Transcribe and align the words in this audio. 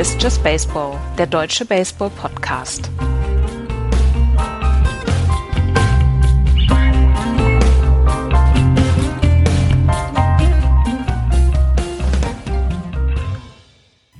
Ist 0.00 0.22
Just 0.22 0.42
Baseball, 0.42 0.98
der 1.18 1.26
deutsche 1.26 1.66
Baseball-Podcast. 1.66 2.90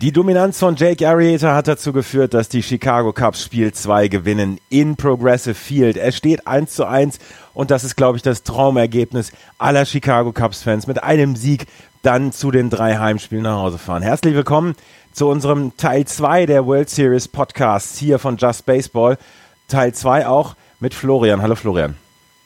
Die 0.03 0.13
Dominanz 0.13 0.59
von 0.59 0.77
Jake 0.77 1.09
Arrieta 1.09 1.55
hat 1.55 1.67
dazu 1.67 1.95
geführt, 1.95 2.35
dass 2.35 2.51
die 2.51 2.63
Chicago 2.63 3.15
Cubs 3.15 3.43
Spiel 3.43 3.73
2 3.73 4.09
gewinnen 4.09 4.59
in 4.69 4.97
Progressive 4.97 5.55
Field. 5.55 5.97
Es 5.97 6.15
steht 6.15 6.47
1 6.47 6.75
zu 6.75 6.87
1 6.87 7.19
und 7.55 7.71
das 7.71 7.85
ist, 7.85 7.97
glaube 7.97 8.19
ich, 8.19 8.23
das 8.23 8.43
Traumergebnis 8.43 9.33
aller 9.57 9.87
Chicago 9.87 10.33
Cubs 10.33 10.63
Fans. 10.63 10.87
Mit 10.87 11.03
einem 11.03 11.37
Sieg 11.37 11.67
dann 12.03 12.33
zu 12.33 12.51
den 12.51 12.71
drei 12.71 12.97
Heimspielen 12.97 13.45
nach 13.45 13.59
Hause 13.59 13.79
fahren. 13.79 14.03
Herzlich 14.03 14.35
willkommen 14.35 14.75
zu 15.13 15.29
unserem 15.29 15.77
Teil 15.77 16.07
2 16.07 16.47
der 16.47 16.67
World 16.67 16.89
Series 16.89 17.29
Podcasts 17.29 17.99
hier 17.99 18.19
von 18.19 18.37
Just 18.37 18.65
Baseball. 18.65 19.19
Teil 19.69 19.93
2 19.93 20.27
auch 20.27 20.57
mit 20.81 20.95
Florian. 20.95 21.43
Hallo 21.43 21.55
Florian. 21.55 21.97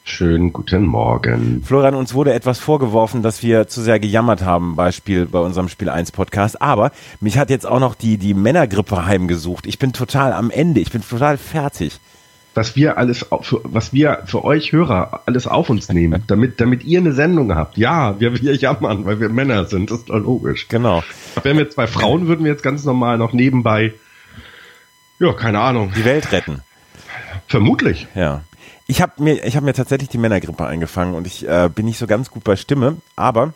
Schönen 0.07 0.53
guten 0.53 0.85
Morgen. 0.85 1.63
Florian, 1.65 1.95
uns 1.95 2.13
wurde 2.13 2.35
etwas 2.35 2.59
vorgeworfen, 2.59 3.23
dass 3.23 3.43
wir 3.43 3.69
zu 3.69 3.81
sehr 3.81 3.99
gejammert 3.99 4.43
haben 4.43 4.77
bei, 4.77 4.93
Spiel, 4.93 5.25
bei 5.25 5.39
unserem 5.39 5.69
Spiel 5.69 5.89
1 5.89 6.13
Podcast. 6.13 6.61
Aber 6.61 6.91
mich 7.21 7.39
hat 7.39 7.49
jetzt 7.49 7.67
auch 7.67 7.81
noch 7.81 7.95
die, 7.95 8.19
die 8.19 8.35
Männergrippe 8.35 9.07
heimgesucht. 9.07 9.67
Ich 9.67 9.79
bin 9.79 9.95
total 9.95 10.35
am 10.35 10.51
Ende. 10.51 10.81
Ich 10.81 10.91
bin 10.91 11.01
total 11.01 11.39
fertig. 11.39 12.01
Was 12.55 12.77
wir 12.77 12.99
alles, 12.99 13.27
für, 13.43 13.61
was 13.65 13.93
wir 13.93 14.23
für 14.27 14.45
euch 14.45 14.73
Hörer 14.73 15.23
alles 15.27 15.47
auf 15.47 15.71
uns 15.71 15.89
nehmen, 15.89 16.23
damit, 16.27 16.61
damit 16.61 16.85
ihr 16.85 17.01
eine 17.01 17.13
Sendung 17.13 17.55
habt. 17.55 17.77
Ja, 17.77 18.19
wir, 18.21 18.41
wir 18.41 18.55
jammern, 18.55 19.05
weil 19.05 19.21
wir 19.21 19.29
Männer 19.29 19.65
sind. 19.65 19.91
Das 19.91 19.99
ist 19.99 20.09
doch 20.09 20.19
logisch. 20.19 20.69
Genau. 20.69 21.03
Wären 21.43 21.59
wir 21.59 21.69
zwei 21.69 21.87
Frauen, 21.87 22.29
würden 22.29 22.45
wir 22.45 22.53
jetzt 22.53 22.63
ganz 22.63 22.85
normal 22.85 23.19
noch 23.19 23.33
nebenbei, 23.33 23.95
ja, 25.19 25.33
keine 25.33 25.61
Ahnung. 25.61 25.93
Die 25.97 26.05
Welt 26.05 26.33
retten. 26.33 26.61
Vermutlich. 27.47 28.09
Ja. 28.15 28.43
Ich 28.87 29.01
habe 29.01 29.23
mir, 29.23 29.45
ich 29.45 29.57
habe 29.57 29.65
mir 29.65 29.73
tatsächlich 29.73 30.09
die 30.09 30.19
Männergrippe 30.19 30.67
eingefangen 30.67 31.15
und 31.15 31.27
ich 31.27 31.49
äh, 31.49 31.71
bin 31.75 31.87
nicht 31.87 31.99
so 31.99 32.07
ganz 32.07 32.31
gut 32.31 32.45
bei 32.45 32.57
Stimme, 32.57 32.99
aber 33.17 33.55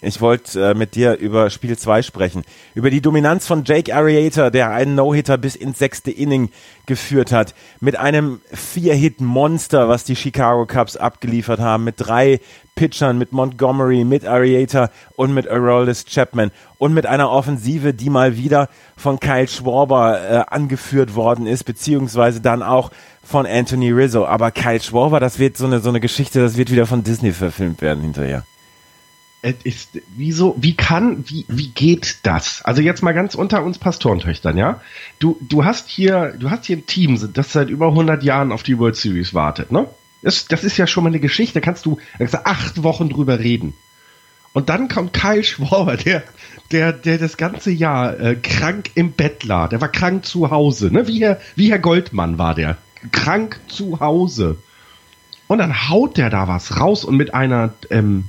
ich 0.00 0.20
wollte 0.20 0.70
äh, 0.70 0.74
mit 0.74 0.96
dir 0.96 1.16
über 1.16 1.50
Spiel 1.50 1.78
2 1.78 2.02
sprechen. 2.02 2.44
Über 2.74 2.90
die 2.90 3.00
Dominanz 3.00 3.46
von 3.46 3.64
Jake 3.64 3.94
Arrieta, 3.94 4.50
der 4.50 4.70
einen 4.70 4.94
No-Hitter 4.94 5.38
bis 5.38 5.56
ins 5.56 5.78
sechste 5.78 6.10
Inning 6.10 6.50
geführt 6.86 7.32
hat. 7.32 7.54
Mit 7.80 7.96
einem 7.96 8.40
Vier-Hit-Monster, 8.52 9.88
was 9.88 10.04
die 10.04 10.16
Chicago 10.16 10.66
Cubs 10.66 10.96
abgeliefert 10.96 11.60
haben. 11.60 11.84
Mit 11.84 11.94
drei 11.98 12.40
Pitchern, 12.74 13.18
mit 13.18 13.32
Montgomery, 13.32 14.04
mit 14.04 14.26
Arrieta 14.26 14.90
und 15.16 15.32
mit 15.32 15.48
Aroldis 15.48 16.04
Chapman. 16.04 16.50
Und 16.78 16.92
mit 16.92 17.06
einer 17.06 17.30
Offensive, 17.30 17.94
die 17.94 18.10
mal 18.10 18.36
wieder 18.36 18.68
von 18.96 19.20
Kyle 19.20 19.48
Schwarber 19.48 20.20
äh, 20.20 20.44
angeführt 20.52 21.14
worden 21.14 21.46
ist, 21.46 21.64
beziehungsweise 21.64 22.40
dann 22.40 22.62
auch 22.62 22.90
von 23.22 23.46
Anthony 23.46 23.90
Rizzo. 23.90 24.26
Aber 24.26 24.50
Kyle 24.50 24.80
Schwarber, 24.80 25.20
das 25.20 25.38
wird 25.38 25.56
so 25.56 25.64
eine, 25.66 25.80
so 25.80 25.88
eine 25.88 26.00
Geschichte, 26.00 26.40
das 26.40 26.56
wird 26.56 26.70
wieder 26.70 26.86
von 26.86 27.04
Disney 27.04 27.32
verfilmt 27.32 27.80
werden 27.80 28.02
hinterher. 28.02 28.44
Ist, 29.62 30.00
wieso, 30.16 30.56
wie 30.58 30.74
kann, 30.74 31.24
wie, 31.28 31.44
wie 31.48 31.68
geht 31.68 32.20
das? 32.22 32.62
Also 32.64 32.80
jetzt 32.80 33.02
mal 33.02 33.12
ganz 33.12 33.34
unter 33.34 33.62
uns 33.62 33.78
Pastorentöchtern, 33.78 34.56
ja? 34.56 34.80
Du, 35.18 35.38
du 35.42 35.66
hast 35.66 35.90
hier, 35.90 36.34
du 36.38 36.50
hast 36.50 36.64
hier 36.64 36.78
ein 36.78 36.86
Team, 36.86 37.18
das 37.34 37.52
seit 37.52 37.68
über 37.68 37.88
100 37.88 38.22
Jahren 38.22 38.52
auf 38.52 38.62
die 38.62 38.78
World 38.78 38.96
Series 38.96 39.34
wartet, 39.34 39.70
ne? 39.70 39.86
Das, 40.22 40.46
das 40.48 40.64
ist 40.64 40.78
ja 40.78 40.86
schon 40.86 41.04
mal 41.04 41.10
eine 41.10 41.20
Geschichte, 41.20 41.60
da 41.60 41.60
kannst 41.60 41.84
du, 41.84 41.98
da 42.18 42.40
acht 42.44 42.82
Wochen 42.82 43.10
drüber 43.10 43.38
reden. 43.38 43.74
Und 44.54 44.70
dann 44.70 44.88
kommt 44.88 45.12
Kyle 45.12 45.44
Schwarber, 45.44 45.98
der, 45.98 46.22
der, 46.70 46.92
der 46.92 47.18
das 47.18 47.36
ganze 47.36 47.70
Jahr 47.70 48.18
äh, 48.18 48.36
krank 48.36 48.92
im 48.94 49.12
Bett 49.12 49.44
lag. 49.44 49.68
Der 49.68 49.82
war 49.82 49.88
krank 49.88 50.24
zu 50.24 50.50
Hause, 50.50 50.90
ne? 50.90 51.06
Wie 51.06 51.20
Herr, 51.20 51.38
wie 51.54 51.70
Herr 51.70 51.80
Goldmann 51.80 52.38
war 52.38 52.54
der. 52.54 52.78
Krank 53.12 53.60
zu 53.68 54.00
Hause. 54.00 54.56
Und 55.46 55.58
dann 55.58 55.90
haut 55.90 56.16
der 56.16 56.30
da 56.30 56.48
was 56.48 56.80
raus 56.80 57.04
und 57.04 57.16
mit 57.16 57.34
einer, 57.34 57.74
ähm, 57.90 58.24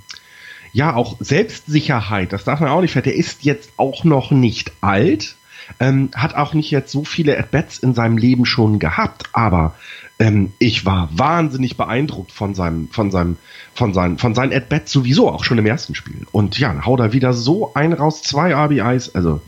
ja, 0.75 0.94
auch 0.94 1.16
Selbstsicherheit, 1.22 2.34
das 2.34 2.44
darf 2.44 2.59
man 2.59 2.68
auch 2.68 2.81
nicht 2.81 2.91
vergessen. 2.91 3.16
Der 3.16 3.25
ist 3.25 3.46
jetzt 3.46 3.72
auch 3.78 4.03
noch 4.03 4.31
nicht 4.31 4.74
alt, 4.81 5.38
ähm, 5.80 6.09
hat 6.13 6.36
auch 6.36 6.53
nicht 6.53 6.69
jetzt 6.69 6.91
so 6.91 7.06
viele 7.06 7.40
At-Bats 7.40 7.80
in 7.80 7.94
seinem 7.94 8.18
Leben 8.18 8.46
schon 8.46 8.78
gehabt, 8.78 9.30
aber 9.31 9.75
ähm, 10.19 10.52
ich 10.59 10.85
war 10.85 11.08
wahnsinnig 11.14 11.78
beeindruckt 11.78 12.34
von 12.34 12.56
seinem, 12.56 12.90
von 12.90 13.09
seinem, 13.09 13.38
von 13.74 13.94
seinen, 13.94 14.18
von 14.18 14.35
seinen 14.35 14.52
At-Bats 14.52 14.91
sowieso, 14.91 15.31
auch 15.31 15.46
schon 15.46 15.58
im 15.58 15.66
ersten 15.66 15.96
Spiel. 15.96 16.28
Und 16.34 16.59
ja, 16.59 16.85
haut 16.85 17.00
er 17.00 17.14
wieder 17.14 17.31
so 17.31 17.74
ein 17.74 17.94
raus, 17.94 18.22
zwei 18.22 18.53
RBIs, 18.53 19.16
also 19.16 19.40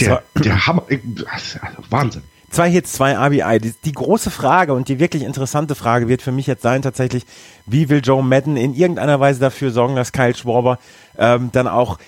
der, 0.00 0.22
der 0.34 0.66
Hammer, 0.66 0.82
also 1.30 1.82
Wahnsinn. 1.88 2.24
Zwei 2.50 2.70
Hits, 2.70 2.92
zwei 2.92 3.16
RBI. 3.16 3.58
Die, 3.60 3.74
die, 3.84 3.92
große 3.92 4.30
Frage 4.30 4.72
und 4.72 4.88
die 4.88 4.98
wirklich 4.98 5.24
interessante 5.24 5.74
Frage 5.74 6.08
wird 6.08 6.22
für 6.22 6.32
mich 6.32 6.46
jetzt 6.46 6.62
sein 6.62 6.82
tatsächlich, 6.82 7.24
wie 7.66 7.88
will 7.88 8.00
Joe 8.02 8.22
Madden 8.22 8.56
in 8.56 8.74
irgendeiner 8.74 9.18
Weise 9.20 9.40
dafür 9.40 9.70
sorgen, 9.70 9.96
dass 9.96 10.12
Kyle 10.12 10.34
Schwarber 10.34 10.78
ähm, 11.18 11.50
dann 11.52 11.66
auch 11.66 11.98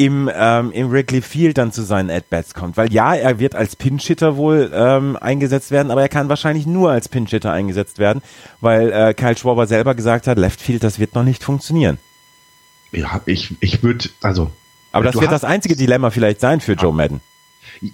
im, 0.00 0.30
ähm, 0.34 0.72
im 0.72 0.90
Wrigley 0.90 1.20
Field 1.20 1.58
dann 1.58 1.72
zu 1.72 1.82
seinen 1.82 2.10
At-Bats 2.10 2.54
kommt. 2.54 2.78
Weil 2.78 2.90
ja, 2.90 3.14
er 3.14 3.38
wird 3.38 3.54
als 3.54 3.76
Pinch-Hitter 3.76 4.36
wohl 4.36 4.70
ähm, 4.72 5.18
eingesetzt 5.20 5.70
werden, 5.70 5.90
aber 5.90 6.00
er 6.00 6.08
kann 6.08 6.30
wahrscheinlich 6.30 6.66
nur 6.66 6.90
als 6.90 7.10
Pinch-Hitter 7.10 7.52
eingesetzt 7.52 7.98
werden, 7.98 8.22
weil 8.62 8.90
äh, 8.92 9.12
Kyle 9.12 9.36
Schwarber 9.36 9.66
selber 9.66 9.94
gesagt 9.94 10.26
hat, 10.26 10.38
Left 10.38 10.62
Field, 10.62 10.84
das 10.84 10.98
wird 10.98 11.14
noch 11.14 11.24
nicht 11.24 11.44
funktionieren. 11.44 11.98
Ja, 12.92 13.20
ich, 13.26 13.54
ich 13.60 13.82
würde, 13.82 14.08
also. 14.22 14.50
Aber 14.92 15.04
das 15.04 15.20
wird 15.20 15.30
das 15.30 15.44
einzige 15.44 15.76
Dilemma 15.76 16.10
vielleicht 16.10 16.40
sein 16.40 16.60
für 16.60 16.72
Joe 16.72 16.94
Madden. 16.94 17.20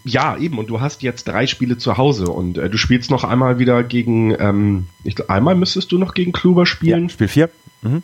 Ja, 0.04 0.36
eben. 0.36 0.58
Und 0.58 0.68
du 0.70 0.80
hast 0.80 1.02
jetzt 1.02 1.28
drei 1.28 1.46
Spiele 1.46 1.78
zu 1.78 1.96
Hause 1.96 2.26
und 2.26 2.58
äh, 2.58 2.70
du 2.70 2.78
spielst 2.78 3.10
noch 3.10 3.24
einmal 3.24 3.58
wieder 3.58 3.82
gegen, 3.82 4.34
ähm, 4.38 4.86
ich, 5.04 5.28
einmal 5.28 5.54
müsstest 5.54 5.92
du 5.92 5.98
noch 5.98 6.14
gegen 6.14 6.32
Kluber 6.32 6.66
spielen. 6.66 7.04
Ja, 7.04 7.08
Spiel 7.08 7.28
4. 7.28 7.50
Mhm. 7.82 8.02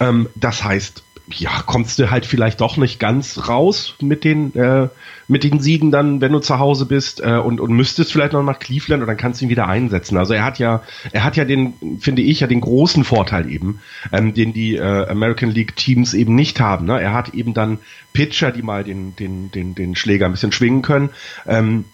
Ähm, 0.00 0.28
das 0.34 0.64
heißt, 0.64 1.02
ja, 1.34 1.62
kommst 1.66 1.98
du 1.98 2.10
halt 2.10 2.26
vielleicht 2.26 2.60
doch 2.60 2.76
nicht 2.76 2.98
ganz 2.98 3.48
raus 3.48 3.94
mit 4.00 4.24
den, 4.24 4.54
äh, 4.54 4.88
mit 5.28 5.44
den 5.44 5.60
Siegen 5.60 5.90
dann, 5.90 6.20
wenn 6.20 6.32
du 6.32 6.40
zu 6.40 6.58
Hause 6.58 6.86
bist 6.86 7.20
äh, 7.20 7.36
und, 7.36 7.60
und 7.60 7.72
müsstest 7.72 8.12
vielleicht 8.12 8.32
noch 8.32 8.42
nach 8.42 8.58
Cleveland 8.58 9.02
und 9.02 9.06
dann 9.06 9.16
kannst 9.16 9.40
du 9.40 9.46
ihn 9.46 9.50
wieder 9.50 9.68
einsetzen. 9.68 10.16
Also 10.16 10.34
er 10.34 10.44
hat 10.44 10.58
ja, 10.58 10.82
er 11.12 11.24
hat 11.24 11.36
ja 11.36 11.44
den, 11.44 11.74
finde 12.00 12.22
ich, 12.22 12.40
ja 12.40 12.46
den 12.46 12.60
großen 12.60 13.04
Vorteil 13.04 13.50
eben, 13.50 13.80
ähm, 14.12 14.34
den 14.34 14.52
die 14.52 14.76
äh, 14.76 15.08
American 15.08 15.50
League 15.50 15.76
Teams 15.76 16.14
eben 16.14 16.34
nicht 16.34 16.60
haben. 16.60 16.86
Ne? 16.86 17.00
Er 17.00 17.12
hat 17.12 17.34
eben 17.34 17.54
dann 17.54 17.78
Pitcher, 18.12 18.50
die 18.50 18.62
mal 18.62 18.84
den, 18.84 19.14
den, 19.16 19.50
den, 19.50 19.74
den 19.74 19.94
Schläger 19.94 20.26
ein 20.26 20.32
bisschen 20.32 20.52
schwingen 20.52 20.82
können. 20.82 21.10
Ähm, 21.46 21.84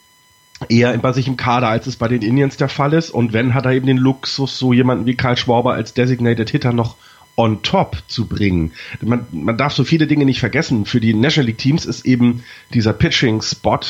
eher 0.69 0.97
bei 0.99 1.13
sich 1.13 1.29
im 1.29 1.37
Kader, 1.37 1.69
als 1.69 1.87
es 1.87 1.97
bei 1.97 2.09
den 2.09 2.23
Indians 2.23 2.57
der 2.57 2.69
Fall 2.69 2.93
ist. 2.95 3.11
Und 3.11 3.33
wenn, 3.33 3.55
hat 3.55 3.67
er 3.67 3.73
eben 3.73 3.87
den 3.87 3.99
Luxus, 3.99 4.59
so 4.59 4.73
jemanden 4.73 5.07
wie 5.07 5.15
Karl 5.15 5.37
Schwarber 5.37 5.75
als 5.75 5.95
Designated 5.95 6.51
Hitter 6.51 6.73
noch 6.73 6.97
on 7.37 7.63
top 7.63 8.03
zu 8.09 8.27
bringen. 8.27 8.73
Man, 9.03 9.27
man 9.31 9.57
darf 9.57 9.75
so 9.75 9.85
viele 9.85 10.07
Dinge 10.07 10.25
nicht 10.25 10.41
vergessen. 10.41 10.87
Für 10.87 11.01
die 11.01 11.15
National 11.15 11.47
League 11.47 11.59
Teams 11.59 11.85
ist 11.87 12.07
eben 12.07 12.43
dieser 12.73 12.93
Pitching-Spot 12.93 13.81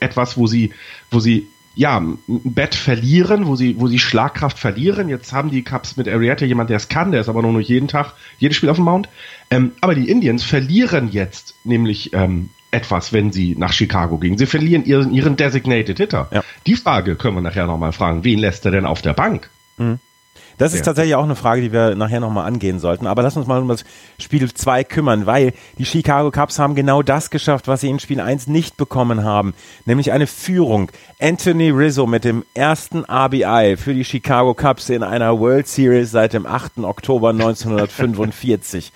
etwas, 0.00 0.36
wo 0.36 0.46
sie, 0.46 0.72
wo 1.10 1.20
sie 1.20 1.48
ja, 1.74 1.98
ein 1.98 2.18
Bett 2.26 2.74
verlieren, 2.74 3.46
wo 3.46 3.54
sie, 3.54 3.78
wo 3.78 3.86
sie 3.86 4.00
Schlagkraft 4.00 4.58
verlieren. 4.58 5.08
Jetzt 5.08 5.32
haben 5.32 5.50
die 5.50 5.62
Cubs 5.62 5.96
mit 5.96 6.08
Arietta 6.08 6.44
jemand, 6.44 6.70
der 6.70 6.76
es 6.76 6.88
kann, 6.88 7.12
der 7.12 7.20
ist 7.20 7.28
aber 7.28 7.42
nur 7.42 7.52
noch 7.52 7.60
jeden 7.60 7.86
Tag, 7.86 8.14
jedes 8.38 8.56
Spiel 8.56 8.68
auf 8.68 8.76
dem 8.76 8.86
Mount. 8.86 9.08
Ähm, 9.50 9.72
aber 9.80 9.94
die 9.94 10.08
Indians 10.08 10.42
verlieren 10.42 11.08
jetzt 11.12 11.54
nämlich 11.62 12.12
ähm, 12.14 12.50
etwas, 12.72 13.12
wenn 13.12 13.30
sie 13.30 13.54
nach 13.56 13.72
Chicago 13.72 14.18
gehen. 14.18 14.36
Sie 14.38 14.46
verlieren 14.46 14.84
ihren, 14.84 15.12
ihren 15.14 15.36
Designated 15.36 15.98
Hitter. 15.98 16.28
Ja. 16.32 16.42
Die 16.66 16.74
Frage 16.74 17.14
können 17.14 17.36
wir 17.36 17.42
nachher 17.42 17.66
nochmal 17.66 17.92
fragen. 17.92 18.24
Wen 18.24 18.40
lässt 18.40 18.64
er 18.64 18.72
denn 18.72 18.84
auf 18.84 19.00
der 19.00 19.14
Bank? 19.14 19.48
Mhm. 19.76 20.00
Das 20.58 20.72
ist 20.72 20.80
ja. 20.80 20.84
tatsächlich 20.86 21.14
auch 21.14 21.24
eine 21.24 21.36
Frage, 21.36 21.62
die 21.62 21.72
wir 21.72 21.94
nachher 21.94 22.20
nochmal 22.20 22.46
angehen 22.46 22.80
sollten. 22.80 23.06
Aber 23.06 23.22
lass 23.22 23.36
uns 23.36 23.46
mal 23.46 23.62
um 23.62 23.68
das 23.68 23.84
Spiel 24.18 24.52
2 24.52 24.84
kümmern, 24.84 25.24
weil 25.24 25.54
die 25.78 25.86
Chicago 25.86 26.30
Cubs 26.30 26.58
haben 26.58 26.74
genau 26.74 27.02
das 27.02 27.30
geschafft, 27.30 27.68
was 27.68 27.80
sie 27.80 27.88
in 27.88 28.00
Spiel 28.00 28.20
1 28.20 28.48
nicht 28.48 28.76
bekommen 28.76 29.24
haben. 29.24 29.54
Nämlich 29.86 30.12
eine 30.12 30.26
Führung. 30.26 30.90
Anthony 31.20 31.70
Rizzo 31.70 32.06
mit 32.06 32.24
dem 32.24 32.44
ersten 32.54 33.04
RBI 33.04 33.76
für 33.76 33.94
die 33.94 34.04
Chicago 34.04 34.52
Cubs 34.54 34.90
in 34.90 35.02
einer 35.02 35.38
World 35.38 35.68
Series 35.68 36.10
seit 36.10 36.32
dem 36.32 36.44
8. 36.44 36.78
Oktober 36.78 37.30
1945. 37.30 38.92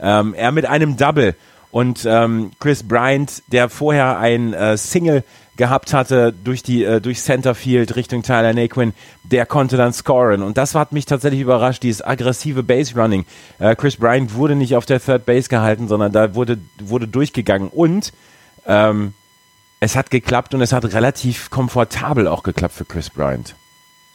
ähm, 0.00 0.34
er 0.34 0.52
mit 0.52 0.66
einem 0.66 0.96
Double 0.96 1.36
und 1.74 2.06
ähm, 2.06 2.52
Chris 2.60 2.84
Bryant, 2.84 3.42
der 3.48 3.68
vorher 3.68 4.16
ein 4.16 4.54
äh, 4.54 4.76
Single 4.76 5.24
gehabt 5.56 5.92
hatte 5.92 6.32
durch 6.32 6.62
die 6.62 6.84
äh, 6.84 7.00
durch 7.00 7.20
Centerfield 7.20 7.96
Richtung 7.96 8.22
Tyler 8.22 8.54
Naquin, 8.54 8.94
der 9.24 9.44
konnte 9.44 9.76
dann 9.76 9.92
scoren 9.92 10.44
und 10.44 10.56
das 10.56 10.76
hat 10.76 10.92
mich 10.92 11.04
tatsächlich 11.04 11.40
überrascht, 11.40 11.82
dieses 11.82 12.00
aggressive 12.00 12.62
Base 12.62 12.94
Running. 12.94 13.24
Äh, 13.58 13.74
Chris 13.74 13.96
Bryant 13.96 14.34
wurde 14.34 14.54
nicht 14.54 14.76
auf 14.76 14.86
der 14.86 15.00
Third 15.00 15.26
Base 15.26 15.48
gehalten, 15.48 15.88
sondern 15.88 16.12
da 16.12 16.36
wurde 16.36 16.58
wurde 16.78 17.08
durchgegangen 17.08 17.70
und 17.70 18.12
ähm, 18.66 19.12
es 19.80 19.96
hat 19.96 20.12
geklappt 20.12 20.54
und 20.54 20.60
es 20.60 20.72
hat 20.72 20.84
relativ 20.84 21.50
komfortabel 21.50 22.28
auch 22.28 22.44
geklappt 22.44 22.74
für 22.74 22.84
Chris 22.84 23.10
Bryant. 23.10 23.56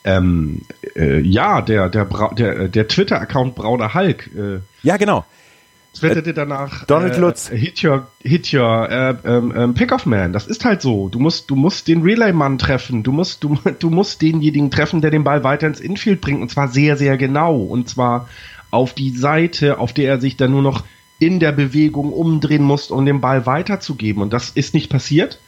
Ähm, 0.04 0.62
äh, 0.96 1.20
ja, 1.20 1.60
der 1.60 1.90
der 1.90 2.06
der, 2.38 2.68
der 2.68 2.88
Twitter 2.88 3.20
Account 3.20 3.54
Brauner 3.54 3.92
Hulk. 3.92 4.30
Äh, 4.34 4.60
ja, 4.82 4.96
genau 4.96 5.26
twitterte 5.94 6.34
danach 6.34 6.84
Donald 6.86 7.16
Lutz. 7.16 7.48
Hit 7.48 7.82
your, 7.84 8.06
hit 8.22 8.52
your 8.52 8.88
äh, 8.90 9.14
ähm, 9.24 9.52
ähm, 9.56 9.74
Pickoff 9.74 10.06
Man. 10.06 10.32
Das 10.32 10.46
ist 10.46 10.64
halt 10.64 10.82
so. 10.82 11.08
Du 11.08 11.18
musst, 11.18 11.50
du 11.50 11.56
musst 11.56 11.88
den 11.88 12.02
Relay-Mann 12.02 12.58
treffen. 12.58 13.02
Du 13.02 13.12
musst, 13.12 13.42
du, 13.44 13.58
du 13.78 13.90
musst 13.90 14.22
denjenigen 14.22 14.70
treffen, 14.70 15.00
der 15.00 15.10
den 15.10 15.24
Ball 15.24 15.44
weiter 15.44 15.66
ins 15.66 15.80
Infield 15.80 16.20
bringt. 16.20 16.40
Und 16.40 16.50
zwar 16.50 16.68
sehr, 16.68 16.96
sehr 16.96 17.16
genau. 17.16 17.56
Und 17.56 17.88
zwar 17.88 18.28
auf 18.70 18.94
die 18.94 19.10
Seite, 19.10 19.78
auf 19.78 19.92
der 19.92 20.08
er 20.08 20.20
sich 20.20 20.36
dann 20.36 20.52
nur 20.52 20.62
noch 20.62 20.84
in 21.18 21.38
der 21.38 21.52
Bewegung 21.52 22.12
umdrehen 22.12 22.62
muss, 22.62 22.90
um 22.90 23.04
den 23.04 23.20
Ball 23.20 23.44
weiterzugeben. 23.46 24.22
Und 24.22 24.32
das 24.32 24.50
ist 24.50 24.74
nicht 24.74 24.90
passiert. 24.90 25.38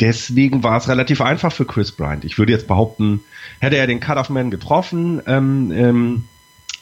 Deswegen 0.00 0.64
war 0.64 0.76
es 0.76 0.88
relativ 0.88 1.20
einfach 1.20 1.52
für 1.52 1.64
Chris 1.64 1.92
Bryant. 1.92 2.24
Ich 2.24 2.38
würde 2.38 2.52
jetzt 2.52 2.66
behaupten, 2.66 3.20
hätte 3.60 3.76
er 3.76 3.86
den 3.86 4.00
Cut-Off-Man 4.00 4.50
getroffen, 4.50 5.22
ähm, 5.26 5.70
ähm, 5.70 6.24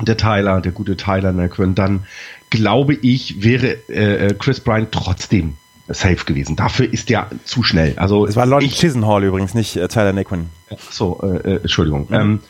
der 0.01 0.17
Tyler, 0.17 0.63
der 0.63 0.73
gute 0.73 0.97
Tyler 0.97 1.33
Naquin, 1.33 1.75
dann 1.75 2.07
glaube 2.51 2.95
ich, 2.95 3.43
wäre 3.43 3.79
äh, 3.89 4.27
äh, 4.27 4.35
Chris 4.35 4.61
Bryant 4.61 4.93
trotzdem 4.93 5.55
safe 5.89 6.25
gewesen. 6.25 6.57
Dafür 6.57 6.93
ist 6.93 7.09
der 7.09 7.29
zu 7.45 7.63
schnell. 7.63 7.95
Also 7.97 8.27
es 8.27 8.37
war 8.37 8.47
Lonnie 8.47 8.69
Chisenhall 8.69 9.25
übrigens, 9.25 9.55
nicht 9.55 9.77
äh, 9.77 9.89
Tyler 9.89 10.13
Naquin. 10.13 10.47
So, 10.91 11.21
äh, 11.23 11.37
äh, 11.37 11.57
Entschuldigung. 11.63 12.07
Mhm. 12.09 12.15
Ähm, 12.15 12.41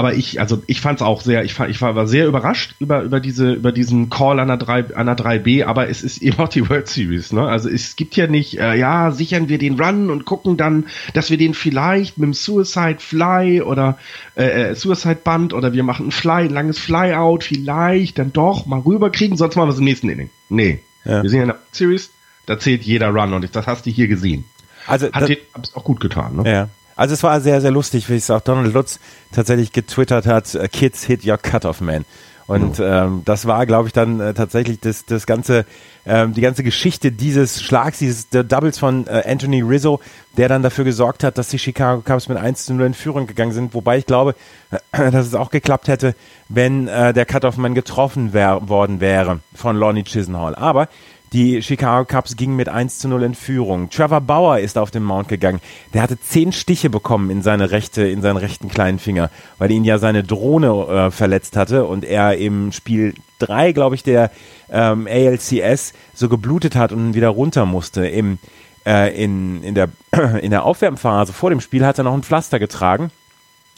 aber 0.00 0.14
ich, 0.14 0.40
also 0.40 0.62
ich 0.66 0.80
fand 0.80 1.00
es 1.00 1.06
auch 1.06 1.20
sehr, 1.20 1.44
ich, 1.44 1.52
fand, 1.52 1.70
ich 1.70 1.82
war, 1.82 1.94
war 1.94 2.06
sehr 2.06 2.26
überrascht 2.26 2.74
über, 2.78 3.02
über, 3.02 3.20
diese, 3.20 3.52
über 3.52 3.70
diesen 3.70 4.08
Call 4.08 4.40
an 4.40 4.48
der, 4.48 4.56
3, 4.56 4.96
an 4.96 5.04
der 5.04 5.14
3B, 5.14 5.66
aber 5.66 5.90
es 5.90 6.02
ist 6.02 6.22
eben 6.22 6.38
auch 6.38 6.48
die 6.48 6.66
World 6.70 6.88
Series. 6.88 7.34
Ne? 7.34 7.46
Also 7.46 7.68
es 7.68 7.96
gibt 7.96 8.16
ja 8.16 8.26
nicht, 8.26 8.58
äh, 8.58 8.76
ja, 8.76 9.10
sichern 9.10 9.50
wir 9.50 9.58
den 9.58 9.78
Run 9.78 10.08
und 10.08 10.24
gucken 10.24 10.56
dann, 10.56 10.86
dass 11.12 11.28
wir 11.28 11.36
den 11.36 11.52
vielleicht 11.52 12.16
mit 12.16 12.28
dem 12.28 12.32
Suicide 12.32 12.96
Fly 12.98 13.60
oder 13.60 13.98
äh, 14.36 14.70
äh 14.70 14.74
Suicide 14.74 15.20
Band 15.22 15.52
oder 15.52 15.74
wir 15.74 15.82
machen 15.82 16.06
ein 16.06 16.12
Fly, 16.12 16.44
ein 16.44 16.50
langes 16.50 16.78
Flyout, 16.78 17.44
vielleicht 17.44 18.18
dann 18.18 18.32
doch 18.32 18.64
mal 18.64 18.80
rüberkriegen, 18.80 19.36
sonst 19.36 19.56
machen 19.56 19.68
wir 19.68 19.74
es 19.74 19.80
im 19.80 19.84
nächsten 19.84 20.08
Inning. 20.08 20.30
Nee. 20.48 20.80
Ja. 21.04 21.22
Wir 21.22 21.28
sind 21.28 21.40
ja 21.40 21.42
in 21.42 21.48
der 21.48 21.56
World 21.56 21.76
Series, 21.76 22.10
da 22.46 22.58
zählt 22.58 22.84
jeder 22.84 23.10
Run 23.10 23.34
und 23.34 23.54
das 23.54 23.66
hast 23.66 23.84
du 23.84 23.90
hier 23.90 24.08
gesehen. 24.08 24.46
Also 24.86 25.12
hat 25.12 25.28
dir 25.28 25.36
auch 25.74 25.84
gut 25.84 26.00
getan, 26.00 26.36
ne? 26.36 26.50
Ja. 26.50 26.68
Also 27.00 27.14
es 27.14 27.22
war 27.22 27.40
sehr, 27.40 27.62
sehr 27.62 27.70
lustig, 27.70 28.10
wie 28.10 28.16
es 28.16 28.30
auch 28.30 28.42
Donald 28.42 28.74
Lutz 28.74 29.00
tatsächlich 29.32 29.72
getwittert 29.72 30.26
hat, 30.26 30.54
äh, 30.54 30.68
Kids 30.68 31.02
hit 31.02 31.26
your 31.26 31.38
cutoff 31.38 31.80
man. 31.80 32.04
Und 32.46 32.78
mhm. 32.78 32.84
ähm, 32.84 33.22
das 33.24 33.46
war, 33.46 33.64
glaube 33.64 33.86
ich, 33.86 33.94
dann 33.94 34.20
äh, 34.20 34.34
tatsächlich 34.34 34.80
das, 34.80 35.06
das 35.06 35.24
ganze, 35.24 35.64
ähm, 36.04 36.34
die 36.34 36.42
ganze 36.42 36.62
Geschichte 36.62 37.10
dieses 37.10 37.62
Schlags, 37.62 38.00
dieses 38.00 38.28
der 38.28 38.44
Doubles 38.44 38.78
von 38.78 39.06
äh, 39.06 39.22
Anthony 39.26 39.62
Rizzo, 39.62 40.00
der 40.36 40.50
dann 40.50 40.62
dafür 40.62 40.84
gesorgt 40.84 41.24
hat, 41.24 41.38
dass 41.38 41.48
die 41.48 41.58
Chicago 41.58 42.02
Cubs 42.02 42.28
mit 42.28 42.36
1 42.36 42.66
zu 42.66 42.74
0 42.74 42.88
in 42.88 42.94
Führung 42.94 43.26
gegangen 43.26 43.52
sind. 43.52 43.72
Wobei 43.72 43.96
ich 43.96 44.04
glaube, 44.04 44.34
dass 44.92 45.26
es 45.26 45.34
auch 45.34 45.50
geklappt 45.50 45.88
hätte, 45.88 46.14
wenn 46.50 46.86
äh, 46.86 47.14
der 47.14 47.24
Cutoff-Man 47.24 47.74
getroffen 47.74 48.34
wär, 48.34 48.68
worden 48.68 49.00
wäre 49.00 49.40
von 49.54 49.74
Lonnie 49.74 50.04
Chisenhall. 50.04 50.54
Aber 50.54 50.90
die 51.32 51.62
Chicago 51.62 52.04
Cubs 52.04 52.36
gingen 52.36 52.56
mit 52.56 52.68
1 52.68 52.98
zu 52.98 53.08
0 53.08 53.22
in 53.22 53.34
Führung. 53.34 53.88
Trevor 53.88 54.20
Bauer 54.20 54.58
ist 54.58 54.76
auf 54.76 54.90
den 54.90 55.04
Mount 55.04 55.28
gegangen. 55.28 55.60
Der 55.94 56.02
hatte 56.02 56.18
zehn 56.18 56.52
Stiche 56.52 56.90
bekommen 56.90 57.30
in 57.30 57.42
seine 57.42 57.70
rechte, 57.70 58.02
in 58.02 58.20
seinen 58.20 58.36
rechten 58.36 58.68
kleinen 58.68 58.98
Finger, 58.98 59.30
weil 59.58 59.70
ihn 59.70 59.84
ja 59.84 59.98
seine 59.98 60.24
Drohne 60.24 60.68
äh, 60.68 61.10
verletzt 61.10 61.56
hatte 61.56 61.84
und 61.84 62.04
er 62.04 62.36
im 62.36 62.72
Spiel 62.72 63.14
3, 63.38 63.72
glaube 63.72 63.94
ich, 63.94 64.02
der 64.02 64.30
ähm, 64.70 65.06
ALCS 65.06 65.92
so 66.14 66.28
geblutet 66.28 66.74
hat 66.74 66.90
und 66.92 67.14
wieder 67.14 67.28
runter 67.28 67.64
musste. 67.64 68.06
Im, 68.06 68.38
äh, 68.84 69.14
in, 69.22 69.62
in, 69.62 69.74
der, 69.76 69.88
in 70.42 70.50
der 70.50 70.64
Aufwärmphase 70.64 71.32
vor 71.32 71.50
dem 71.50 71.60
Spiel 71.60 71.86
hat 71.86 71.98
er 71.98 72.04
noch 72.04 72.14
ein 72.14 72.24
Pflaster 72.24 72.58
getragen 72.58 73.12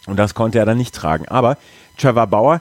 und 0.07 0.19
das 0.19 0.35
konnte 0.35 0.59
er 0.59 0.65
dann 0.65 0.79
nicht 0.79 0.95
tragen. 0.95 1.29
Aber 1.29 1.59
Trevor 1.99 2.27
Bauer 2.27 2.61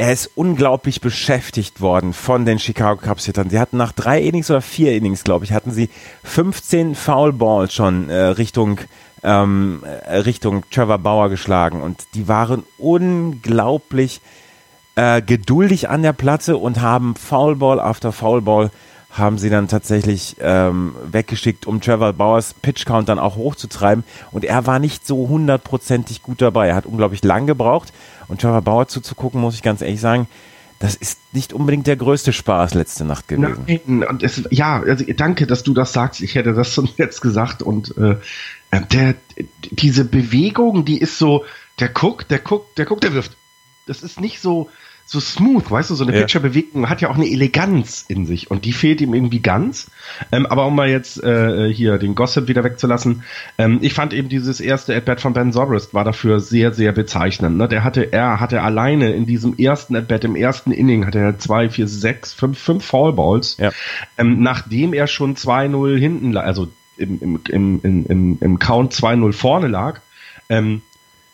er 0.00 0.14
ist 0.14 0.30
unglaublich 0.34 1.02
beschäftigt 1.02 1.82
worden 1.82 2.14
von 2.14 2.46
den 2.46 2.58
Chicago 2.58 3.02
Cubs 3.02 3.26
Hittern. 3.26 3.50
Sie 3.50 3.58
hatten 3.58 3.76
nach 3.76 3.92
drei 3.92 4.22
Innings 4.22 4.50
oder 4.50 4.62
vier 4.62 4.94
Innings, 4.94 5.24
glaube 5.24 5.44
ich, 5.44 5.52
hatten 5.52 5.72
sie 5.72 5.90
15 6.24 6.94
Foul 6.94 7.34
Balls 7.34 7.74
schon 7.74 8.08
äh, 8.08 8.14
Richtung 8.14 8.80
ähm, 9.22 9.82
äh, 9.84 10.16
Richtung 10.16 10.64
Trevor 10.70 10.96
Bauer 10.96 11.28
geschlagen 11.28 11.82
und 11.82 12.06
die 12.14 12.28
waren 12.28 12.62
unglaublich 12.78 14.22
äh, 14.94 15.20
geduldig 15.20 15.90
an 15.90 16.00
der 16.00 16.14
Platte 16.14 16.56
und 16.56 16.80
haben 16.80 17.14
Foulball 17.14 17.78
after 17.78 18.10
Foulball 18.10 18.70
haben 19.10 19.38
sie 19.38 19.50
dann 19.50 19.68
tatsächlich 19.68 20.36
ähm, 20.40 20.94
weggeschickt, 21.10 21.66
um 21.66 21.80
Trevor 21.80 22.12
Bauers 22.12 22.54
Pitch 22.54 22.86
Count 22.86 23.08
dann 23.08 23.18
auch 23.18 23.36
hochzutreiben. 23.36 24.04
Und 24.30 24.44
er 24.44 24.66
war 24.66 24.78
nicht 24.78 25.06
so 25.06 25.28
hundertprozentig 25.28 26.22
gut 26.22 26.40
dabei. 26.40 26.68
Er 26.68 26.76
hat 26.76 26.86
unglaublich 26.86 27.24
lang 27.24 27.46
gebraucht. 27.46 27.92
Und 28.28 28.40
Trevor 28.40 28.62
Bauer 28.62 28.88
zuzugucken, 28.88 29.40
muss 29.40 29.54
ich 29.54 29.62
ganz 29.62 29.82
ehrlich 29.82 30.00
sagen, 30.00 30.28
das 30.78 30.94
ist 30.94 31.18
nicht 31.32 31.52
unbedingt 31.52 31.86
der 31.86 31.96
größte 31.96 32.32
Spaß 32.32 32.72
letzte 32.74 33.04
Nacht 33.04 33.28
gewesen. 33.28 33.64
Nein, 33.66 34.02
und 34.02 34.22
es, 34.22 34.42
ja, 34.50 34.80
also 34.80 35.04
danke, 35.14 35.46
dass 35.46 35.62
du 35.62 35.74
das 35.74 35.92
sagst. 35.92 36.22
Ich 36.22 36.36
hätte 36.36 36.54
das 36.54 36.72
schon 36.72 36.88
jetzt 36.96 37.20
gesagt. 37.20 37.62
Und 37.62 37.96
äh, 37.98 38.16
äh, 38.70 38.80
der, 38.90 39.14
diese 39.70 40.04
Bewegung, 40.04 40.84
die 40.84 40.98
ist 40.98 41.18
so, 41.18 41.44
der 41.80 41.88
guckt, 41.88 42.30
der 42.30 42.38
guckt, 42.38 42.78
der 42.78 42.86
guckt, 42.86 43.04
der 43.04 43.12
wirft. 43.12 43.36
Das 43.86 44.02
ist 44.02 44.20
nicht 44.20 44.40
so, 44.40 44.70
so 45.10 45.18
smooth, 45.18 45.68
weißt 45.68 45.90
du, 45.90 45.96
so 45.96 46.04
eine 46.04 46.14
ja. 46.14 46.20
Pitcher-Bewegung 46.20 46.88
hat 46.88 47.00
ja 47.00 47.10
auch 47.10 47.16
eine 47.16 47.28
Eleganz 47.28 48.04
in 48.06 48.26
sich 48.26 48.48
und 48.48 48.64
die 48.64 48.72
fehlt 48.72 49.00
ihm 49.00 49.12
irgendwie 49.12 49.40
ganz. 49.40 49.90
Ähm, 50.30 50.46
aber 50.46 50.66
um 50.66 50.76
mal 50.76 50.88
jetzt 50.88 51.20
äh, 51.24 51.68
hier 51.74 51.98
den 51.98 52.14
Gossip 52.14 52.46
wieder 52.46 52.62
wegzulassen, 52.62 53.24
ähm, 53.58 53.78
ich 53.80 53.92
fand 53.92 54.12
eben 54.12 54.28
dieses 54.28 54.60
erste 54.60 54.94
At-Bat 54.94 55.20
von 55.20 55.32
Ben 55.32 55.52
Zobrist 55.52 55.94
war 55.94 56.04
dafür 56.04 56.38
sehr, 56.38 56.72
sehr 56.72 56.92
bezeichnend. 56.92 57.56
Ne? 57.56 57.66
Der 57.66 57.82
hatte, 57.82 58.12
er 58.12 58.38
hatte 58.38 58.62
alleine 58.62 59.12
in 59.12 59.26
diesem 59.26 59.58
ersten 59.58 59.96
At-Bat, 59.96 60.22
im 60.22 60.36
ersten 60.36 60.70
Inning, 60.70 61.04
hatte 61.04 61.18
er 61.18 61.40
zwei, 61.40 61.68
vier, 61.70 61.88
sechs, 61.88 62.32
fünf, 62.32 62.56
fünf 62.60 62.84
Fallballs, 62.84 63.56
ja. 63.58 63.72
ähm, 64.16 64.40
nachdem 64.40 64.94
er 64.94 65.08
schon 65.08 65.34
2-0 65.34 65.98
hinten, 65.98 66.36
also 66.36 66.68
im, 66.96 67.18
im, 67.48 67.80
im, 67.82 68.06
im, 68.08 68.38
im 68.40 68.58
Count 68.60 68.92
2-0 68.92 69.32
vorne 69.32 69.66
lag, 69.66 70.02
ähm, 70.48 70.82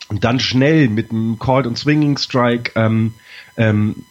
und 0.09 0.25
dann 0.25 0.41
schnell 0.41 0.89
mit 0.89 1.11
einem 1.11 1.39
Called 1.39 1.67
und 1.67 1.77
Swinging 1.77 2.17
Strike 2.17 2.73
ähm, 2.77 3.15
ähm, 3.57 4.05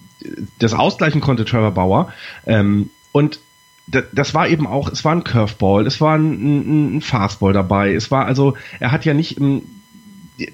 das 0.59 0.73
ausgleichen 0.73 1.21
konnte 1.21 1.45
Trevor 1.45 1.71
Bauer. 1.71 2.13
Ähm, 2.45 2.89
und 3.11 3.39
das 3.87 4.33
war 4.33 4.47
eben 4.47 4.65
auch, 4.65 4.89
es 4.89 5.05
war 5.05 5.13
ein 5.13 5.23
Curveball, 5.23 5.85
es 5.85 6.01
war 6.01 6.17
ein, 6.17 6.95
ein, 6.97 7.01
Fastball 7.01 7.53
dabei, 7.53 7.93
es 7.93 8.09
war 8.09 8.25
also, 8.25 8.55
er 8.79 8.91
hat 8.91 9.05
ja 9.05 9.13
nicht 9.13 9.39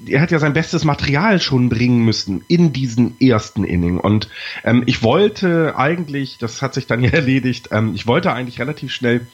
er 0.05 0.21
hat 0.21 0.31
ja 0.31 0.39
sein 0.39 0.53
bestes 0.53 0.83
Material 0.83 1.39
schon 1.39 1.69
bringen 1.69 2.03
müssen 2.03 2.43
in 2.47 2.71
diesen 2.71 3.19
ersten 3.19 3.63
Inning. 3.63 3.97
Und 3.97 4.29
ähm, 4.63 4.83
ich 4.85 5.01
wollte 5.01 5.75
eigentlich, 5.75 6.37
das 6.37 6.61
hat 6.61 6.73
sich 6.73 6.87
dann 6.87 7.03
ja 7.03 7.11
erledigt, 7.11 7.69
ähm, 7.71 7.93
ich 7.95 8.07
wollte 8.07 8.33
eigentlich 8.33 8.59
relativ 8.59 8.91
schnell 8.91 9.27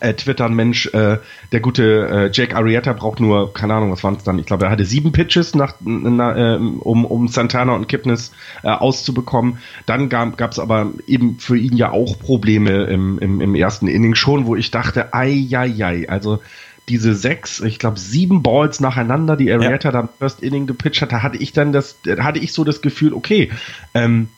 äh, 0.00 0.14
twittern, 0.14 0.54
Mensch, 0.54 0.86
äh, 0.86 1.18
der 1.52 1.60
gute 1.60 2.08
äh, 2.08 2.30
Jake 2.32 2.56
Arrieta 2.56 2.92
braucht 2.92 3.20
nur, 3.20 3.52
keine 3.52 3.74
Ahnung, 3.74 3.92
was 3.92 4.04
waren 4.04 4.16
es 4.16 4.24
dann? 4.24 4.38
Ich 4.38 4.46
glaube, 4.46 4.66
er 4.66 4.70
hatte 4.70 4.84
sieben 4.84 5.12
Pitches, 5.12 5.54
nach, 5.54 5.74
na, 5.80 6.54
äh, 6.54 6.56
um, 6.56 7.04
um 7.04 7.28
Santana 7.28 7.74
und 7.74 7.88
Kipnis 7.88 8.32
äh, 8.62 8.68
auszubekommen. 8.68 9.58
Dann 9.86 10.08
gab 10.08 10.52
es 10.52 10.58
aber 10.58 10.92
eben 11.06 11.38
für 11.38 11.56
ihn 11.56 11.76
ja 11.76 11.90
auch 11.90 12.18
Probleme 12.18 12.84
im, 12.84 13.18
im, 13.18 13.40
im 13.40 13.54
ersten 13.54 13.88
Inning 13.88 14.14
schon, 14.14 14.46
wo 14.46 14.56
ich 14.56 14.70
dachte, 14.70 15.14
ei, 15.14 15.46
ei, 15.52 15.74
ei, 15.84 16.08
also 16.08 16.40
diese 16.88 17.14
sechs, 17.14 17.60
ich 17.60 17.78
glaube 17.78 17.98
sieben 17.98 18.42
Balls 18.42 18.80
nacheinander, 18.80 19.36
die 19.36 19.52
Arrieta 19.52 19.88
ja. 19.88 19.92
dann 19.92 20.08
First 20.18 20.42
Inning 20.42 20.66
gepitcht 20.66 21.02
hat, 21.02 21.12
da 21.12 21.22
hatte 21.22 21.38
ich 21.38 21.52
dann 21.52 21.72
das, 21.72 21.98
hatte 22.18 22.38
ich 22.38 22.52
so 22.52 22.64
das 22.64 22.80
Gefühl, 22.80 23.12
okay, 23.12 23.50
ähm, 23.94 24.28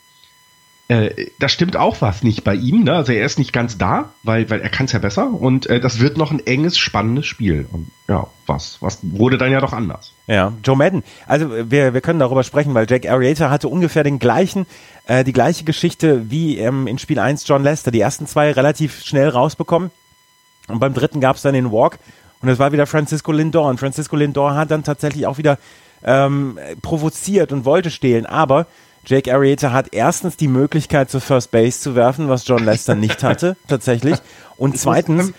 äh, 0.88 1.26
da 1.38 1.50
stimmt 1.50 1.76
auch 1.76 2.00
was 2.00 2.22
nicht 2.22 2.44
bei 2.44 2.54
ihm. 2.54 2.84
Ne? 2.84 2.94
Also 2.94 3.12
er 3.12 3.26
ist 3.26 3.38
nicht 3.38 3.52
ganz 3.52 3.76
da, 3.76 4.08
weil, 4.22 4.48
weil 4.48 4.62
er 4.62 4.70
kann 4.70 4.86
es 4.86 4.92
ja 4.92 4.98
besser. 4.98 5.28
Und 5.28 5.66
äh, 5.66 5.80
das 5.80 6.00
wird 6.00 6.16
noch 6.16 6.30
ein 6.30 6.44
enges, 6.46 6.78
spannendes 6.78 7.26
Spiel. 7.26 7.68
Und 7.70 7.90
ja, 8.08 8.26
was, 8.46 8.78
was 8.80 9.00
wurde 9.02 9.36
dann 9.36 9.52
ja 9.52 9.60
doch 9.60 9.74
anders. 9.74 10.14
Ja, 10.26 10.54
Joe 10.64 10.76
Madden. 10.76 11.04
Also 11.26 11.50
wir, 11.70 11.92
wir 11.92 12.00
können 12.00 12.18
darüber 12.18 12.42
sprechen, 12.42 12.72
weil 12.72 12.86
Jack 12.88 13.06
Arrieta 13.06 13.50
hatte 13.50 13.68
ungefähr 13.68 14.02
den 14.02 14.18
gleichen, 14.18 14.66
äh, 15.06 15.24
die 15.24 15.34
gleiche 15.34 15.64
Geschichte 15.64 16.30
wie 16.30 16.58
ähm, 16.58 16.86
in 16.86 16.98
Spiel 16.98 17.18
1 17.18 17.46
John 17.46 17.62
Lester. 17.62 17.90
Die 17.90 18.00
ersten 18.00 18.26
zwei 18.26 18.50
relativ 18.50 19.04
schnell 19.04 19.28
rausbekommen. 19.28 19.90
Und 20.68 20.78
beim 20.78 20.94
dritten 20.94 21.20
gab 21.20 21.36
es 21.36 21.42
dann 21.42 21.52
den 21.52 21.70
Walk. 21.70 21.98
Und 22.40 22.48
es 22.48 22.58
war 22.58 22.72
wieder 22.72 22.86
Francisco 22.86 23.30
Lindor. 23.30 23.68
Und 23.68 23.78
Francisco 23.78 24.16
Lindor 24.16 24.54
hat 24.54 24.70
dann 24.70 24.84
tatsächlich 24.84 25.26
auch 25.26 25.36
wieder 25.36 25.58
ähm, 26.02 26.58
provoziert 26.80 27.52
und 27.52 27.66
wollte 27.66 27.90
stehlen. 27.90 28.24
Aber 28.24 28.66
Jake 29.06 29.32
Arrieta 29.32 29.72
hat 29.72 29.88
erstens 29.92 30.36
die 30.36 30.48
Möglichkeit 30.48 31.10
zur 31.10 31.20
First 31.20 31.50
Base 31.50 31.80
zu 31.80 31.94
werfen, 31.94 32.28
was 32.28 32.46
John 32.46 32.64
Lester 32.64 32.94
nicht 32.94 33.22
hatte, 33.22 33.56
tatsächlich. 33.68 34.16
Und 34.56 34.74
ich 34.74 34.80
zweitens. 34.80 35.32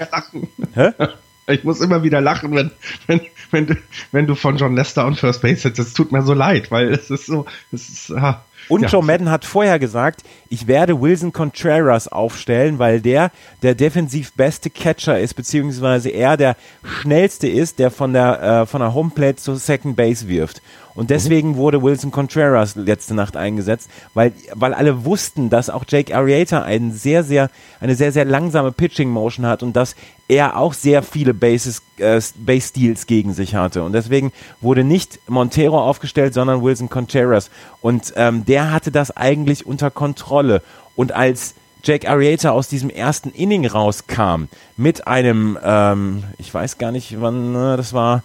Ich 1.47 1.63
muss 1.63 1.81
immer 1.81 2.03
wieder 2.03 2.21
lachen, 2.21 2.53
wenn, 2.53 2.71
wenn, 3.07 3.21
wenn, 3.51 3.65
du, 3.67 3.75
wenn 4.11 4.27
du 4.27 4.35
von 4.35 4.57
John 4.57 4.75
Lester 4.75 5.05
und 5.05 5.17
First 5.17 5.41
Base 5.41 5.67
hättest. 5.67 5.89
Es 5.89 5.93
tut 5.95 6.11
mir 6.11 6.21
so 6.21 6.33
leid, 6.35 6.69
weil 6.69 6.89
es 6.91 7.09
ist 7.09 7.25
so, 7.25 7.45
es 7.71 7.89
ist, 7.89 8.11
ah, 8.11 8.43
Und 8.67 8.83
Ja. 8.83 8.87
Joe 8.89 9.03
Madden 9.03 9.31
hat 9.31 9.45
vorher 9.45 9.79
gesagt, 9.79 10.21
ich 10.49 10.67
werde 10.67 11.01
Wilson 11.01 11.33
Contreras 11.33 12.07
aufstellen, 12.07 12.77
weil 12.77 13.01
der 13.01 13.31
der 13.63 13.73
defensiv 13.73 14.33
beste 14.33 14.69
Catcher 14.69 15.19
ist, 15.19 15.33
beziehungsweise 15.33 16.09
er 16.09 16.37
der 16.37 16.55
schnellste 16.83 17.47
ist, 17.47 17.79
der 17.79 17.89
von 17.89 18.13
der, 18.13 18.43
äh, 18.43 18.65
von 18.67 18.81
der 18.81 18.93
Homeplate 18.93 19.37
zur 19.37 19.55
Second 19.55 19.95
Base 19.95 20.27
wirft. 20.27 20.61
Und 20.95 21.09
deswegen 21.09 21.55
wurde 21.55 21.81
Wilson 21.81 22.11
Contreras 22.11 22.75
letzte 22.75 23.13
Nacht 23.13 23.37
eingesetzt, 23.37 23.89
weil, 24.13 24.33
weil 24.53 24.73
alle 24.73 25.05
wussten, 25.05 25.49
dass 25.49 25.69
auch 25.69 25.85
Jake 25.87 26.15
Arrieta 26.15 26.63
einen 26.63 26.91
sehr, 26.91 27.23
sehr, 27.23 27.49
eine 27.79 27.95
sehr, 27.95 28.11
sehr 28.11 28.25
langsame 28.25 28.71
Pitching 28.71 29.09
Motion 29.09 29.45
hat 29.45 29.63
und 29.63 29.75
dass 29.75 29.95
er 30.27 30.57
auch 30.57 30.73
sehr 30.73 31.01
viele 31.03 31.33
Bases, 31.33 31.81
äh, 31.97 32.21
Base 32.35 32.67
Steals 32.67 33.07
gegen 33.07 33.33
sich 33.33 33.55
hatte. 33.55 33.83
Und 33.83 33.93
deswegen 33.93 34.31
wurde 34.61 34.83
nicht 34.83 35.19
Montero 35.27 35.79
aufgestellt, 35.81 36.33
sondern 36.33 36.61
Wilson 36.61 36.89
Contreras. 36.89 37.49
Und 37.81 38.13
ähm, 38.15 38.45
der 38.45 38.71
hatte 38.71 38.91
das 38.91 39.15
eigentlich 39.15 39.65
unter 39.65 39.91
Kontrolle. 39.91 40.61
Und 40.95 41.13
als 41.13 41.55
Jake 41.83 42.09
Arrieta 42.09 42.51
aus 42.51 42.67
diesem 42.67 42.89
ersten 42.89 43.29
Inning 43.29 43.65
rauskam 43.65 44.45
mit 44.77 45.07
einem, 45.07 45.57
ähm, 45.63 46.23
ich 46.37 46.53
weiß 46.53 46.77
gar 46.77 46.91
nicht, 46.91 47.21
wann 47.21 47.55
äh, 47.55 47.77
das 47.77 47.93
war, 47.93 48.23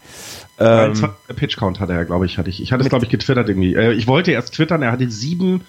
ähm, 0.58 0.94
Pitch 1.34 1.56
Count 1.56 1.80
hatte 1.80 1.92
er, 1.92 2.04
glaube 2.04 2.26
ich, 2.26 2.38
hatte 2.38 2.48
ich. 2.48 2.62
Ich 2.62 2.72
hatte 2.72 2.82
es, 2.84 2.88
glaube 2.88 3.04
ich, 3.04 3.10
getwittert 3.10 3.48
irgendwie. 3.48 3.74
Äh, 3.74 3.92
ich 3.92 4.06
wollte 4.06 4.30
erst 4.30 4.54
twittern, 4.54 4.82
er 4.82 4.92
hatte 4.92 5.10
sieben 5.10 5.62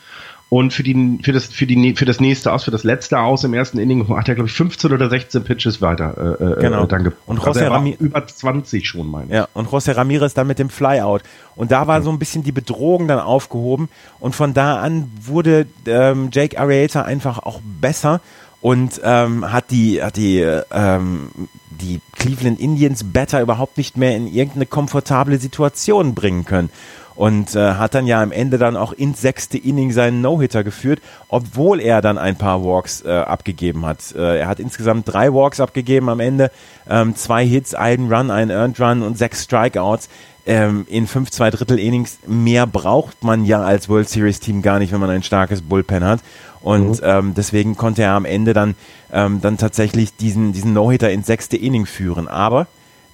und 0.49 0.73
für, 0.73 0.83
die, 0.83 1.19
für, 1.23 1.31
das, 1.31 1.45
für, 1.45 1.65
die, 1.65 1.95
für 1.95 2.05
das 2.05 2.19
nächste 2.19 2.53
aus, 2.53 2.63
für 2.65 2.71
das 2.71 2.83
letzte 2.83 3.19
aus 3.19 3.43
im 3.43 3.53
ersten 3.53 3.79
Inning 3.79 4.07
hat 4.15 4.29
er, 4.29 4.35
glaube 4.35 4.47
ich, 4.47 4.53
15 4.55 4.93
oder 4.93 5.09
16 5.09 5.43
Pitches 5.43 5.81
weiter 5.81 6.37
äh, 6.39 6.61
Genau. 6.61 6.83
äh, 6.83 6.87
dann 6.87 7.03
gebracht. 7.03 7.21
Und 7.25 7.39
also 7.45 7.59
José 7.59 7.63
er 7.63 7.71
war 7.71 7.77
Rami- 7.79 7.97
über 7.99 8.25
20 8.25 8.87
schon, 8.87 9.07
meine 9.09 9.25
ich. 9.25 9.31
Ja, 9.33 9.47
und 9.53 9.69
José 9.69 9.95
Ramirez 9.95 10.33
dann 10.35 10.47
mit 10.47 10.59
dem 10.59 10.69
Flyout. 10.69 11.21
Und 11.55 11.71
da 11.71 11.87
war 11.87 12.01
so 12.03 12.11
ein 12.11 12.19
bisschen 12.19 12.43
die 12.43 12.51
Bedrohung 12.51 13.07
dann 13.07 13.19
aufgehoben. 13.19 13.89
Und 14.19 14.35
von 14.35 14.53
da 14.53 14.77
an 14.81 15.11
wurde 15.19 15.65
ähm, 15.87 16.29
Jake 16.31 16.59
Arrieta 16.59 17.01
einfach 17.01 17.39
auch 17.39 17.59
besser 17.81 18.21
und 18.61 19.01
ähm, 19.03 19.51
hat 19.51 19.71
die, 19.71 20.01
hat 20.01 20.15
die, 20.15 20.39
ähm, 20.71 21.29
die 21.69 22.01
Cleveland 22.13 22.59
Indians 22.59 23.03
Better 23.03 23.41
überhaupt 23.41 23.77
nicht 23.77 23.97
mehr 23.97 24.15
in 24.15 24.27
irgendeine 24.27 24.65
komfortable 24.67 25.37
Situation 25.39 26.15
bringen 26.15 26.45
können. 26.45 26.69
Und 27.15 27.55
äh, 27.55 27.75
hat 27.75 27.95
dann 27.95 28.07
ja 28.07 28.21
am 28.21 28.31
Ende 28.31 28.57
dann 28.57 28.75
auch 28.75 28.91
ins 28.91 29.21
sechste 29.21 29.57
Inning 29.57 29.91
seinen 29.91 30.21
No-Hitter 30.21 30.65
geführt, 30.65 30.99
obwohl 31.29 31.79
er 31.79 32.01
dann 32.01 32.17
ein 32.17 32.35
paar 32.35 32.63
Walks 32.63 33.03
äh, 33.05 33.09
abgegeben 33.09 33.85
hat. 33.85 34.13
Äh, 34.15 34.39
er 34.39 34.47
hat 34.47 34.59
insgesamt 34.59 35.07
drei 35.07 35.33
Walks 35.33 35.61
abgegeben 35.61 36.09
am 36.09 36.19
Ende, 36.19 36.51
ähm, 36.89 37.15
zwei 37.15 37.45
Hits, 37.45 37.73
einen 37.73 38.13
Run, 38.13 38.31
einen 38.31 38.51
Earned 38.51 38.79
Run 38.81 39.01
und 39.01 39.17
sechs 39.17 39.43
Strikeouts. 39.43 40.09
Ähm, 40.47 40.85
in 40.87 41.07
fünf, 41.07 41.31
zwei 41.31 41.49
Drittel 41.49 41.79
Innings 41.79 42.19
mehr 42.27 42.67
braucht 42.67 43.23
man 43.23 43.45
ja 43.45 43.63
als 43.63 43.89
World 43.89 44.09
Series 44.09 44.39
Team 44.39 44.61
gar 44.61 44.77
nicht, 44.77 44.93
wenn 44.93 44.99
man 44.99 45.09
ein 45.09 45.23
starkes 45.23 45.61
Bullpen 45.61 46.03
hat. 46.03 46.19
Und 46.61 47.01
ähm, 47.03 47.33
deswegen 47.35 47.77
konnte 47.77 48.03
er 48.03 48.11
am 48.11 48.25
Ende 48.25 48.53
dann, 48.53 48.75
ähm, 49.13 49.39
dann 49.41 49.57
tatsächlich 49.57 50.15
diesen, 50.17 50.51
diesen 50.51 50.73
No-Hitter 50.73 51.11
ins 51.11 51.27
sechste 51.27 51.57
Inning 51.57 51.85
führen. 51.85 52.27
Aber 52.27 52.67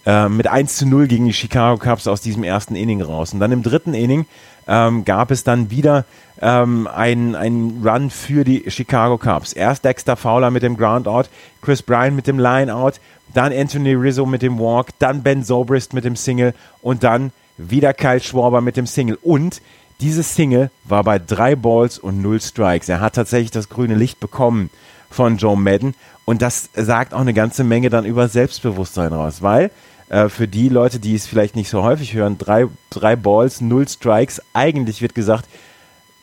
äh, 0.05 0.29
mit 0.29 0.47
1 0.47 0.75
zu 0.75 0.87
0 0.87 1.07
gegen 1.07 1.25
die 1.25 1.33
Chicago 1.33 1.77
Cubs 1.77 2.07
aus 2.07 2.21
diesem 2.21 2.43
ersten 2.43 2.75
Inning 2.75 3.01
raus. 3.01 3.33
Und 3.33 3.39
dann 3.39 3.51
im 3.51 3.63
dritten 3.63 3.93
Inning 3.93 4.25
ähm, 4.67 5.05
gab 5.05 5.31
es 5.31 5.43
dann 5.43 5.69
wieder 5.69 6.05
ähm, 6.41 6.87
einen, 6.87 7.35
einen 7.35 7.85
Run 7.87 8.09
für 8.09 8.43
die 8.43 8.69
Chicago 8.69 9.17
Cubs. 9.17 9.53
Erst 9.53 9.85
Dexter 9.85 10.15
Fowler 10.15 10.51
mit 10.51 10.63
dem 10.63 10.77
Groundout, 10.77 11.25
Chris 11.61 11.81
Bryan 11.81 12.15
mit 12.15 12.27
dem 12.27 12.39
Lineout, 12.39 12.93
dann 13.33 13.53
Anthony 13.53 13.93
Rizzo 13.93 14.25
mit 14.25 14.41
dem 14.41 14.59
Walk, 14.59 14.87
dann 14.99 15.23
Ben 15.23 15.43
Zobrist 15.43 15.93
mit 15.93 16.03
dem 16.03 16.15
Single 16.15 16.53
und 16.81 17.03
dann 17.03 17.31
wieder 17.57 17.93
Kyle 17.93 18.19
Schwarber 18.19 18.61
mit 18.61 18.77
dem 18.77 18.87
Single. 18.87 19.17
Und 19.21 19.61
dieses 19.99 20.35
Single 20.35 20.71
war 20.83 21.03
bei 21.03 21.19
drei 21.19 21.55
Balls 21.55 21.99
und 21.99 22.21
null 22.21 22.41
Strikes. 22.41 22.89
Er 22.89 22.99
hat 22.99 23.13
tatsächlich 23.13 23.51
das 23.51 23.69
grüne 23.69 23.95
Licht 23.95 24.19
bekommen 24.19 24.71
von 25.11 25.37
Joe 25.37 25.55
Madden. 25.55 25.93
Und 26.25 26.41
das 26.41 26.69
sagt 26.73 27.13
auch 27.13 27.19
eine 27.19 27.33
ganze 27.33 27.63
Menge 27.63 27.89
dann 27.89 28.05
über 28.05 28.27
Selbstbewusstsein 28.27 29.13
raus, 29.13 29.41
weil 29.41 29.69
äh, 30.09 30.29
für 30.29 30.47
die 30.47 30.69
Leute, 30.69 30.99
die 30.99 31.15
es 31.15 31.27
vielleicht 31.27 31.55
nicht 31.55 31.69
so 31.69 31.83
häufig 31.83 32.13
hören, 32.13 32.37
drei, 32.37 32.67
drei 32.89 33.15
Balls, 33.15 33.61
null 33.61 33.87
Strikes, 33.87 34.41
eigentlich 34.53 35.01
wird 35.01 35.15
gesagt, 35.15 35.47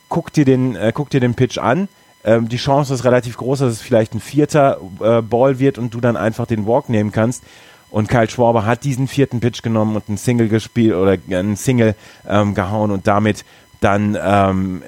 guck 0.08 0.32
dir 0.32 0.44
den, 0.44 0.76
äh, 0.76 0.92
guck 0.94 1.10
dir 1.10 1.20
den 1.20 1.34
Pitch 1.34 1.58
an. 1.58 1.88
Ähm, 2.24 2.48
die 2.48 2.56
Chance 2.56 2.94
ist 2.94 3.04
relativ 3.04 3.36
groß, 3.36 3.60
dass 3.60 3.72
es 3.72 3.80
vielleicht 3.80 4.14
ein 4.14 4.20
vierter 4.20 4.80
äh, 5.00 5.22
Ball 5.22 5.58
wird 5.58 5.78
und 5.78 5.94
du 5.94 6.00
dann 6.00 6.16
einfach 6.16 6.46
den 6.46 6.66
Walk 6.66 6.88
nehmen 6.88 7.12
kannst. 7.12 7.44
Und 7.90 8.08
Kyle 8.08 8.28
Schwarber 8.28 8.66
hat 8.66 8.84
diesen 8.84 9.08
vierten 9.08 9.40
Pitch 9.40 9.62
genommen 9.62 9.96
und 9.96 10.08
einen 10.08 10.18
Single 10.18 10.48
gespielt 10.48 10.94
oder 10.94 11.16
einen 11.30 11.56
Single 11.56 11.94
ähm, 12.28 12.54
gehauen 12.54 12.90
und 12.90 13.06
damit 13.06 13.44
dann 13.80 14.18
ähm, 14.20 14.82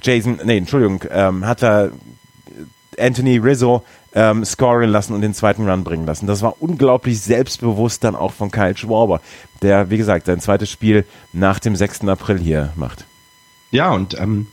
Jason, 0.00 0.40
nee, 0.44 0.56
Entschuldigung, 0.56 1.04
ähm, 1.10 1.46
hat 1.46 1.62
er 1.62 1.90
Anthony 2.98 3.38
Rizzo 3.38 3.84
ähm, 4.14 4.44
scoren 4.44 4.90
lassen 4.90 5.14
und 5.14 5.20
den 5.20 5.34
zweiten 5.34 5.68
Run 5.68 5.84
bringen 5.84 6.06
lassen. 6.06 6.26
Das 6.26 6.42
war 6.42 6.60
unglaublich 6.60 7.20
selbstbewusst 7.20 8.04
dann 8.04 8.16
auch 8.16 8.32
von 8.32 8.50
Kyle 8.50 8.76
Schwarber, 8.76 9.20
der, 9.62 9.90
wie 9.90 9.98
gesagt, 9.98 10.26
sein 10.26 10.40
zweites 10.40 10.70
Spiel 10.70 11.04
nach 11.32 11.58
dem 11.58 11.76
6. 11.76 12.08
April 12.08 12.38
hier 12.38 12.72
macht. 12.76 13.04
Ja, 13.70 13.90
und 13.90 14.18
ähm, 14.18 14.48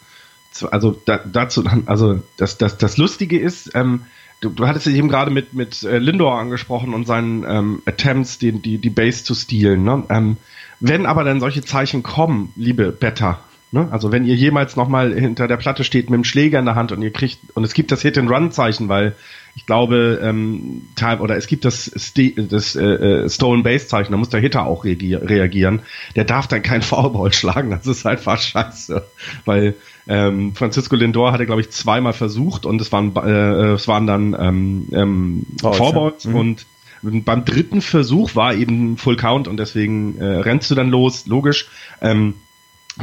also 0.72 1.00
da, 1.06 1.20
dazu, 1.20 1.64
also 1.86 2.22
das, 2.38 2.58
das, 2.58 2.78
das 2.78 2.98
Lustige 2.98 3.40
ist, 3.40 3.72
ähm, 3.76 4.06
du, 4.42 4.50
du 4.50 4.68
hattest 4.68 4.86
ja 4.86 4.94
eben 4.94 5.10
gerade 5.10 5.32
mit, 5.32 5.54
mit 5.54 5.84
äh, 5.84 5.98
Lindor 5.98 6.38
angesprochen 6.38 6.94
und 6.94 7.08
seinen 7.08 7.44
ähm, 7.48 7.82
Attempts, 7.86 8.38
die, 8.38 8.52
die, 8.52 8.78
die 8.78 8.90
Base 8.90 9.24
zu 9.24 9.36
stehlen. 9.36 9.84
Ne? 9.84 10.04
Ähm, 10.10 10.38
wenn 10.80 11.06
aber 11.06 11.24
dann 11.24 11.40
solche 11.40 11.64
Zeichen 11.64 12.04
kommen, 12.04 12.52
liebe 12.56 12.92
Better, 12.92 13.40
ne? 13.76 13.90
also 13.92 14.12
wenn 14.12 14.26
ihr 14.26 14.36
jemals 14.36 14.76
nochmal 14.76 15.14
hinter 15.14 15.48
der 15.48 15.58
Platte 15.58 15.84
steht 15.84 16.10
mit 16.10 16.18
dem 16.18 16.24
Schläger 16.24 16.58
in 16.58 16.66
der 16.66 16.76
Hand 16.76 16.92
und 16.92 17.02
ihr 17.02 17.12
kriegt, 17.12 17.40
und 17.54 17.64
es 17.64 17.74
gibt 17.74 17.92
das 17.92 18.02
Hit-and-Run-Zeichen, 18.02 18.90
weil 18.90 19.16
ich 19.56 19.66
glaube, 19.66 20.20
ähm, 20.22 20.88
oder 21.20 21.38
es 21.38 21.48
gibt 21.48 21.64
das, 21.64 21.92
das 21.94 22.76
äh, 22.76 22.84
äh, 22.84 23.30
Stolen 23.30 23.64
Base 23.64 23.88
Zeichen, 23.88 24.12
da 24.12 24.18
muss 24.18 24.30
der 24.30 24.42
Hitter 24.42 24.66
auch 24.66 24.84
reagi- 24.84 25.16
reagieren. 25.16 25.82
Der 26.16 26.26
darf 26.26 26.48
dann 26.48 26.62
kein 26.64 26.82
Foulball 26.82 27.32
schlagen, 27.34 27.70
das 27.70 27.86
ist 27.86 28.06
einfach 28.06 28.42
scheiße, 28.42 29.06
weil 29.46 29.76
ähm, 30.08 30.56
Francisco 30.56 30.96
Lindor 30.96 31.32
hatte 31.32 31.46
glaube 31.46 31.62
ich 31.62 31.70
zweimal 31.70 32.14
versucht 32.14 32.66
und 32.66 32.80
es 32.82 32.92
waren 32.92 33.16
äh, 33.16 33.74
es 33.74 33.88
waren 33.88 34.08
dann 34.08 34.36
ähm, 34.40 34.88
ähm, 34.92 35.46
Foulballs. 35.62 36.26
Mhm. 36.26 36.36
und 36.36 36.66
beim 37.02 37.46
dritten 37.46 37.82
Versuch 37.82 38.36
war 38.36 38.56
eben 38.56 38.98
Full 38.98 39.16
Count 39.16 39.48
und 39.48 39.58
deswegen 39.58 40.18
äh, 40.18 40.26
rennst 40.26 40.72
du 40.72 40.76
dann 40.76 40.90
los, 40.90 41.28
logisch. 41.28 41.68
Ähm, 42.02 42.34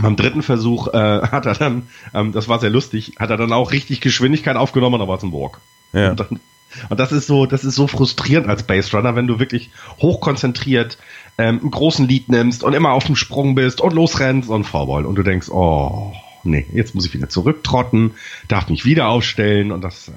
beim 0.01 0.17
dritten 0.17 0.43
Versuch 0.43 0.89
äh, 0.89 0.93
hat 1.31 1.47
er 1.47 1.55
dann, 1.55 1.89
ähm, 2.15 2.33
das 2.33 2.49
war 2.49 2.59
sehr 2.59 2.71
lustig, 2.71 3.15
hat 3.19 3.31
er 3.31 3.37
dann 3.37 3.53
auch 3.53 3.73
richtig 3.73 4.01
Geschwindigkeit 4.01 4.57
aufgenommen, 4.57 5.01
aber 5.01 5.15
es 5.15 5.23
ein 5.23 5.33
Walk. 5.33 5.61
Ja. 5.93 6.11
Und, 6.11 6.21
dann, 6.21 6.41
und 6.89 7.01
das 7.01 7.13
ist 7.13 7.27
so, 7.27 7.47
das 7.47 7.65
ist 7.65 7.75
so 7.75 7.87
frustrierend 7.87 8.49
als 8.49 8.63
Base 8.63 8.97
Runner, 8.97 9.15
wenn 9.15 9.27
du 9.27 9.39
wirklich 9.39 9.71
hochkonzentriert 10.01 10.99
ähm, 11.39 11.61
einen 11.61 11.71
großen 11.71 12.09
Lead 12.09 12.29
nimmst 12.29 12.65
und 12.65 12.73
immer 12.73 12.93
auf 12.93 13.05
dem 13.05 13.17
Sprung 13.17 13.55
bist 13.55 13.81
und 13.81 13.93
losrennst 13.93 14.49
und 14.49 14.65
Foulball 14.65 15.07
und 15.07 15.17
du 15.17 15.23
denkst, 15.23 15.49
oh 15.51 16.13
nee, 16.45 16.67
jetzt 16.73 16.95
muss 16.95 17.07
ich 17.07 17.15
wieder 17.15 17.29
zurücktrotten, 17.29 18.13
darf 18.49 18.69
mich 18.69 18.85
wieder 18.85 19.09
aufstellen 19.09 19.73
und 19.73 19.83
das. 19.83 20.09
Äh, 20.09 20.13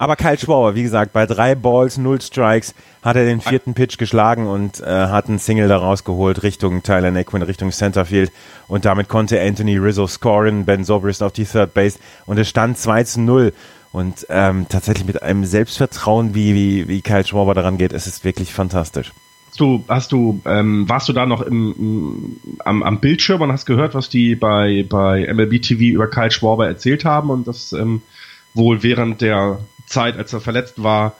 Aber 0.00 0.16
Kyle 0.16 0.38
Schwarber, 0.38 0.74
wie 0.74 0.82
gesagt, 0.82 1.12
bei 1.12 1.26
drei 1.26 1.54
Balls, 1.54 1.98
null 1.98 2.22
Strikes 2.22 2.74
hat 3.02 3.16
er 3.16 3.26
den 3.26 3.42
vierten 3.42 3.74
Pitch 3.74 3.98
geschlagen 3.98 4.46
und 4.46 4.80
äh, 4.80 4.86
hat 4.86 5.28
einen 5.28 5.38
Single 5.38 5.68
da 5.68 5.76
rausgeholt 5.76 6.42
Richtung 6.42 6.82
Tyler 6.82 7.10
Naquin, 7.10 7.42
Richtung 7.42 7.70
Centerfield. 7.70 8.32
Und 8.66 8.86
damit 8.86 9.08
konnte 9.08 9.38
Anthony 9.38 9.76
Rizzo 9.76 10.06
scoren, 10.06 10.64
Ben 10.64 10.86
Zobrist 10.86 11.22
auf 11.22 11.32
die 11.32 11.44
Third 11.44 11.74
Base 11.74 11.98
und 12.24 12.38
es 12.38 12.48
stand 12.48 12.78
2 12.78 13.04
zu 13.04 13.20
0. 13.20 13.52
Und 13.92 14.26
ähm, 14.30 14.64
tatsächlich 14.70 15.06
mit 15.06 15.22
einem 15.22 15.44
Selbstvertrauen, 15.44 16.34
wie, 16.34 16.54
wie, 16.54 16.88
wie 16.88 17.02
Kyle 17.02 17.26
Schwarber 17.26 17.52
daran 17.52 17.76
geht, 17.76 17.92
es 17.92 18.06
ist 18.06 18.24
wirklich 18.24 18.54
fantastisch. 18.54 19.12
Hast 19.48 19.60
du, 19.60 19.84
hast 19.86 20.12
du, 20.12 20.40
ähm, 20.46 20.88
warst 20.88 21.10
du 21.10 21.12
da 21.12 21.26
noch 21.26 21.42
im, 21.42 21.74
im, 21.78 22.56
am, 22.64 22.82
am 22.82 23.00
Bildschirm 23.00 23.42
und 23.42 23.52
hast 23.52 23.66
gehört, 23.66 23.94
was 23.94 24.08
die 24.08 24.34
bei, 24.34 24.82
bei 24.88 25.30
MLB 25.30 25.60
TV 25.60 25.94
über 25.94 26.08
Kyle 26.08 26.30
Schwarber 26.30 26.66
erzählt 26.66 27.04
haben 27.04 27.28
und 27.28 27.46
das 27.46 27.74
ähm, 27.74 28.00
wohl 28.54 28.82
während 28.82 29.20
der 29.20 29.60
Zeit, 29.90 30.16
als 30.16 30.32
er 30.32 30.40
verletzt 30.40 30.82
war, 30.82 31.14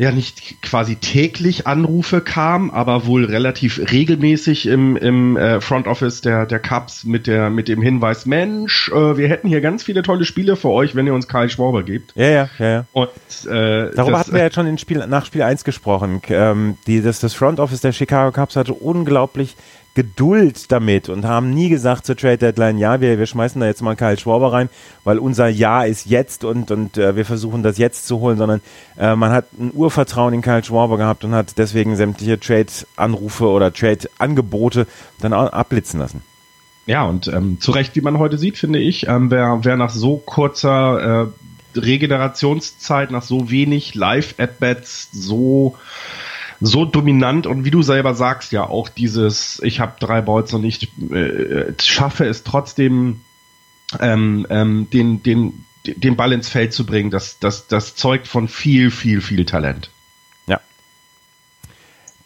ja 0.00 0.12
nicht 0.12 0.62
quasi 0.62 0.96
täglich 0.96 1.66
Anrufe 1.66 2.22
kam, 2.22 2.70
aber 2.70 3.04
wohl 3.04 3.26
relativ 3.26 3.78
regelmäßig 3.92 4.66
im, 4.66 4.96
im 4.96 5.36
äh, 5.36 5.60
Front 5.60 5.86
Office 5.86 6.22
der, 6.22 6.46
der 6.46 6.58
Cubs 6.58 7.04
mit 7.04 7.26
der 7.26 7.50
mit 7.50 7.68
dem 7.68 7.82
Hinweis, 7.82 8.24
Mensch, 8.24 8.90
äh, 8.90 9.18
wir 9.18 9.28
hätten 9.28 9.46
hier 9.48 9.60
ganz 9.60 9.82
viele 9.82 10.02
tolle 10.02 10.24
Spiele 10.24 10.56
für 10.56 10.70
euch, 10.70 10.94
wenn 10.94 11.06
ihr 11.06 11.12
uns 11.12 11.28
Kyle 11.28 11.50
Schwarber 11.50 11.82
gebt. 11.82 12.12
Ja, 12.14 12.30
ja, 12.30 12.48
ja, 12.58 12.66
ja. 12.66 12.84
Und 12.92 13.10
äh, 13.44 13.90
Darüber 13.94 14.12
das, 14.12 14.20
hatten 14.20 14.32
wir 14.32 14.40
ja 14.40 14.50
schon 14.50 14.66
in 14.66 14.78
Spiel, 14.78 15.06
nach 15.06 15.26
Spiel 15.26 15.42
1 15.42 15.64
gesprochen. 15.64 16.22
Ähm, 16.30 16.78
die, 16.86 17.02
das, 17.02 17.20
das 17.20 17.34
Front 17.34 17.60
Office 17.60 17.82
der 17.82 17.92
Chicago 17.92 18.32
Cubs 18.32 18.56
hatte 18.56 18.72
unglaublich 18.72 19.54
Geduld 19.94 20.70
damit 20.70 21.08
und 21.08 21.24
haben 21.24 21.50
nie 21.50 21.68
gesagt 21.68 22.06
zur 22.06 22.16
Trade 22.16 22.38
Deadline, 22.38 22.78
ja, 22.78 23.00
wir, 23.00 23.18
wir 23.18 23.26
schmeißen 23.26 23.60
da 23.60 23.66
jetzt 23.66 23.82
mal 23.82 23.96
Kyle 23.96 24.16
Schwarber 24.16 24.52
rein, 24.52 24.68
weil 25.02 25.18
unser 25.18 25.48
Ja 25.48 25.82
ist 25.82 26.06
jetzt 26.06 26.44
und, 26.44 26.70
und 26.70 26.96
äh, 26.96 27.16
wir 27.16 27.24
versuchen 27.24 27.64
das 27.64 27.76
jetzt 27.76 28.06
zu 28.06 28.20
holen, 28.20 28.38
sondern 28.38 28.60
äh, 28.96 29.16
man 29.16 29.32
hat 29.32 29.46
ein 29.58 29.72
Urvertrauen 29.74 30.32
in 30.32 30.42
Kyle 30.42 30.62
Schwarber 30.62 30.96
gehabt 30.96 31.24
und 31.24 31.34
hat 31.34 31.58
deswegen 31.58 31.96
sämtliche 31.96 32.38
Trade-Anrufe 32.38 33.46
oder 33.48 33.72
Trade-Angebote 33.72 34.86
dann 35.20 35.32
auch 35.32 35.52
abblitzen 35.52 35.98
lassen. 35.98 36.22
Ja, 36.86 37.04
und 37.04 37.26
ähm, 37.28 37.60
zu 37.60 37.72
Recht, 37.72 37.94
wie 37.96 38.00
man 38.00 38.18
heute 38.18 38.38
sieht, 38.38 38.58
finde 38.58 38.78
ich, 38.78 39.08
ähm, 39.08 39.30
wer, 39.30 39.60
wer 39.62 39.76
nach 39.76 39.90
so 39.90 40.18
kurzer 40.18 41.32
äh, 41.74 41.78
Regenerationszeit, 41.78 43.10
nach 43.10 43.22
so 43.22 43.50
wenig 43.50 43.94
Live-At-Bats 43.94 45.10
so 45.12 45.76
so 46.60 46.84
dominant 46.84 47.46
und 47.46 47.64
wie 47.64 47.70
du 47.70 47.82
selber 47.82 48.14
sagst, 48.14 48.52
ja 48.52 48.68
auch 48.68 48.88
dieses, 48.88 49.60
ich 49.62 49.80
habe 49.80 49.94
drei 49.98 50.20
Balls 50.20 50.52
und 50.52 50.64
ich 50.64 50.90
äh, 51.10 51.72
schaffe 51.80 52.26
es 52.26 52.44
trotzdem, 52.44 53.22
ähm, 53.98 54.46
ähm, 54.50 54.88
den, 54.92 55.22
den, 55.22 55.64
den 55.86 56.16
Ball 56.16 56.32
ins 56.32 56.48
Feld 56.48 56.72
zu 56.72 56.84
bringen, 56.84 57.10
das, 57.10 57.38
das, 57.38 57.66
das 57.66 57.96
zeugt 57.96 58.28
von 58.28 58.46
viel, 58.48 58.90
viel, 58.90 59.20
viel 59.22 59.44
Talent. 59.46 59.90
Ja. 60.46 60.60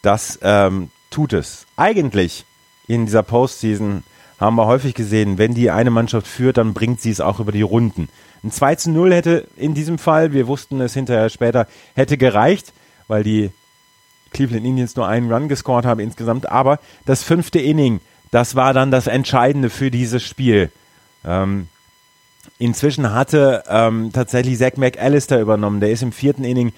Das 0.02 0.38
ähm, 0.42 0.90
tut 1.10 1.32
es. 1.32 1.66
Eigentlich 1.76 2.44
in 2.88 3.06
dieser 3.06 3.22
Postseason 3.22 4.02
haben 4.40 4.56
wir 4.56 4.66
häufig 4.66 4.94
gesehen, 4.94 5.38
wenn 5.38 5.54
die 5.54 5.70
eine 5.70 5.90
Mannschaft 5.90 6.26
führt, 6.26 6.56
dann 6.56 6.74
bringt 6.74 7.00
sie 7.00 7.10
es 7.10 7.20
auch 7.20 7.38
über 7.38 7.52
die 7.52 7.62
Runden. 7.62 8.08
Ein 8.42 8.50
2 8.50 8.74
zu 8.74 8.90
0 8.90 9.14
hätte 9.14 9.46
in 9.56 9.74
diesem 9.74 9.96
Fall, 9.96 10.32
wir 10.32 10.48
wussten 10.48 10.80
es 10.80 10.92
hinterher 10.92 11.30
später, 11.30 11.68
hätte 11.94 12.18
gereicht, 12.18 12.72
weil 13.06 13.22
die 13.22 13.52
Cleveland 14.34 14.66
Indians 14.66 14.96
nur 14.96 15.08
einen 15.08 15.32
Run 15.32 15.48
gescored 15.48 15.86
haben 15.86 16.00
insgesamt. 16.00 16.50
Aber 16.50 16.78
das 17.06 17.22
fünfte 17.22 17.58
Inning, 17.58 18.00
das 18.30 18.54
war 18.54 18.74
dann 18.74 18.90
das 18.90 19.06
Entscheidende 19.06 19.70
für 19.70 19.90
dieses 19.90 20.22
Spiel. 20.22 20.70
Ähm, 21.24 21.68
inzwischen 22.58 23.12
hatte 23.14 23.64
ähm, 23.68 24.10
tatsächlich 24.12 24.58
Zach 24.58 24.76
McAllister 24.76 25.40
übernommen. 25.40 25.80
Der 25.80 25.90
ist 25.90 26.02
im 26.02 26.12
vierten 26.12 26.44
Inning, 26.44 26.72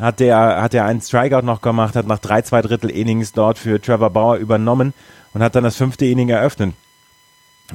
hat 0.00 0.20
der, 0.20 0.62
hat 0.62 0.72
er 0.72 0.86
einen 0.86 1.00
Strikeout 1.02 1.42
noch 1.44 1.60
gemacht, 1.60 1.96
hat 1.96 2.06
nach 2.06 2.18
drei, 2.18 2.42
zwei 2.42 2.62
Drittel 2.62 2.90
Innings 2.90 3.32
dort 3.32 3.58
für 3.58 3.80
Trevor 3.80 4.10
Bauer 4.10 4.36
übernommen 4.36 4.94
und 5.34 5.42
hat 5.42 5.54
dann 5.54 5.64
das 5.64 5.76
fünfte 5.76 6.06
Inning 6.06 6.30
eröffnet. 6.30 6.74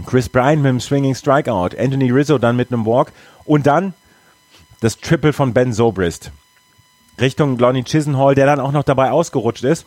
Chris 0.05 0.27
Bryan 0.27 0.61
mit 0.61 0.69
einem 0.69 0.79
Swinging 0.79 1.15
Strikeout, 1.15 1.77
Anthony 1.77 2.11
Rizzo 2.11 2.37
dann 2.37 2.55
mit 2.55 2.71
einem 2.71 2.85
Walk 2.85 3.11
und 3.45 3.65
dann 3.65 3.93
das 4.81 4.97
Triple 4.97 5.33
von 5.33 5.53
Ben 5.53 5.71
Zobrist. 5.71 6.31
Richtung 7.19 7.57
Lonnie 7.57 7.83
Chisenhall, 7.83 8.35
der 8.35 8.45
dann 8.45 8.59
auch 8.59 8.71
noch 8.71 8.83
dabei 8.83 9.11
ausgerutscht 9.11 9.63
ist. 9.63 9.85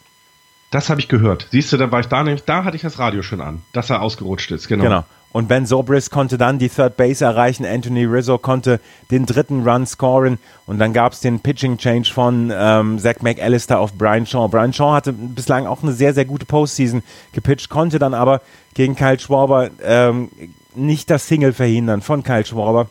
Das 0.70 0.90
habe 0.90 1.00
ich 1.00 1.08
gehört. 1.08 1.48
Siehst 1.50 1.72
du, 1.72 1.76
da 1.76 1.90
war 1.90 2.00
ich 2.00 2.08
da 2.08 2.22
nämlich, 2.22 2.44
da 2.44 2.64
hatte 2.64 2.76
ich 2.76 2.82
das 2.82 2.98
Radio 2.98 3.22
schon 3.22 3.40
an, 3.40 3.62
dass 3.72 3.88
er 3.88 4.02
ausgerutscht 4.02 4.50
ist, 4.50 4.68
genau. 4.68 4.84
Genau. 4.84 5.04
Und 5.30 5.48
Ben 5.48 5.66
Zobrist 5.66 6.10
konnte 6.10 6.38
dann 6.38 6.58
die 6.58 6.70
Third 6.70 6.96
Base 6.96 7.22
erreichen. 7.22 7.66
Anthony 7.66 8.04
Rizzo 8.04 8.38
konnte 8.38 8.80
den 9.10 9.26
dritten 9.26 9.62
Run 9.68 9.86
scoren. 9.86 10.38
Und 10.66 10.78
dann 10.78 10.94
gab 10.94 11.12
es 11.12 11.20
den 11.20 11.40
Pitching 11.40 11.76
Change 11.76 12.10
von 12.12 12.50
ähm, 12.54 12.98
Zach 12.98 13.20
McAllister 13.20 13.78
auf 13.78 13.92
Brian 13.92 14.24
Shaw. 14.24 14.48
Brian 14.48 14.72
Shaw 14.72 14.94
hatte 14.94 15.12
bislang 15.12 15.66
auch 15.66 15.82
eine 15.82 15.92
sehr, 15.92 16.14
sehr 16.14 16.24
gute 16.24 16.46
Postseason 16.46 17.02
gepitcht, 17.32 17.68
konnte 17.68 17.98
dann 17.98 18.14
aber 18.14 18.40
gegen 18.72 18.96
Kyle 18.96 19.18
Schwarber 19.18 19.68
ähm, 19.82 20.30
nicht 20.74 21.10
das 21.10 21.28
Single 21.28 21.52
verhindern 21.52 22.00
von 22.00 22.22
Kyle 22.22 22.46
Schwarber 22.46 22.88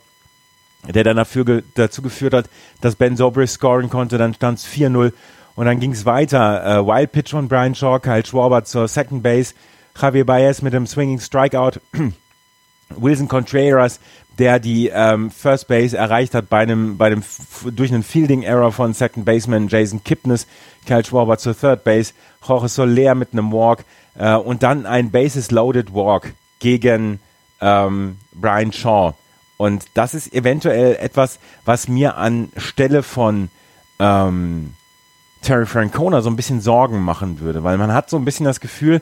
der 0.93 1.03
dann 1.03 1.17
dafür 1.17 1.63
dazu 1.75 2.01
geführt 2.01 2.33
hat, 2.33 2.49
dass 2.81 2.95
Ben 2.95 3.17
Zobrist 3.17 3.55
scoren 3.55 3.89
konnte. 3.89 4.17
Dann 4.17 4.33
stand 4.33 4.59
es 4.59 4.67
4-0 4.67 5.13
und 5.55 5.65
dann 5.65 5.79
ging 5.79 5.91
es 5.91 6.05
weiter. 6.05 6.79
Äh, 6.79 6.85
Wild 6.85 7.11
Pitch 7.11 7.31
von 7.31 7.47
Brian 7.47 7.75
Shaw, 7.75 7.99
Kyle 7.99 8.25
Schwarber 8.25 8.63
zur 8.63 8.87
Second 8.87 9.23
Base, 9.23 9.53
Javier 9.99 10.25
Baez 10.25 10.61
mit 10.61 10.73
dem 10.73 10.87
Swinging 10.87 11.19
Strikeout, 11.19 11.79
Wilson 12.95 13.27
Contreras, 13.27 13.99
der 14.37 14.59
die 14.59 14.89
ähm, 14.93 15.31
First 15.31 15.67
Base 15.67 15.97
erreicht 15.97 16.35
hat 16.35 16.49
bei 16.49 16.59
einem, 16.59 16.97
bei 16.97 17.07
einem 17.07 17.23
durch 17.75 17.91
einen 17.91 18.03
Fielding 18.03 18.43
Error 18.43 18.71
von 18.71 18.93
Second 18.93 19.25
Baseman 19.25 19.67
Jason 19.67 20.03
Kipnis, 20.03 20.47
Kyle 20.85 21.03
Schwarber 21.03 21.37
zur 21.37 21.59
Third 21.59 21.83
Base, 21.83 22.13
Jorge 22.47 22.67
Soler 22.67 23.15
mit 23.15 23.33
einem 23.33 23.51
Walk 23.51 23.83
äh, 24.15 24.35
und 24.35 24.63
dann 24.63 24.85
ein 24.85 25.11
Bases 25.11 25.51
Loaded 25.51 25.93
Walk 25.93 26.33
gegen 26.59 27.19
ähm, 27.61 28.17
Brian 28.33 28.71
Shaw. 28.71 29.15
Und 29.57 29.85
das 29.95 30.13
ist 30.13 30.33
eventuell 30.33 30.95
etwas, 30.95 31.39
was 31.65 31.87
mir 31.87 32.17
anstelle 32.17 33.01
von 33.03 33.49
ähm, 33.99 34.73
Terry 35.41 35.65
Francona 35.65 36.21
so 36.21 36.29
ein 36.29 36.35
bisschen 36.35 36.61
Sorgen 36.61 37.01
machen 37.01 37.39
würde, 37.39 37.63
weil 37.63 37.77
man 37.77 37.93
hat 37.93 38.09
so 38.09 38.17
ein 38.17 38.25
bisschen 38.25 38.45
das 38.45 38.59
Gefühl, 38.59 39.01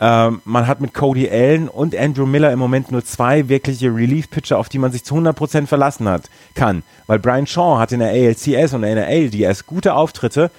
ähm, 0.00 0.42
man 0.44 0.66
hat 0.66 0.80
mit 0.80 0.92
Cody 0.92 1.30
Allen 1.30 1.68
und 1.68 1.94
Andrew 1.94 2.26
Miller 2.26 2.52
im 2.52 2.58
Moment 2.58 2.90
nur 2.90 3.04
zwei 3.04 3.48
wirkliche 3.48 3.94
Relief-Pitcher, 3.94 4.58
auf 4.58 4.68
die 4.68 4.78
man 4.78 4.92
sich 4.92 5.04
zu 5.04 5.14
100% 5.14 5.66
verlassen 5.66 6.08
hat, 6.08 6.28
kann. 6.54 6.82
Weil 7.06 7.18
Brian 7.18 7.46
Shaw 7.46 7.78
hat 7.78 7.92
in 7.92 8.00
der 8.00 8.10
ALCS 8.10 8.74
und 8.74 8.82
der 8.82 8.90
NRL 8.90 9.30
die 9.30 9.42
erst 9.42 9.66
gute 9.66 9.94
Auftritte, 9.94 10.50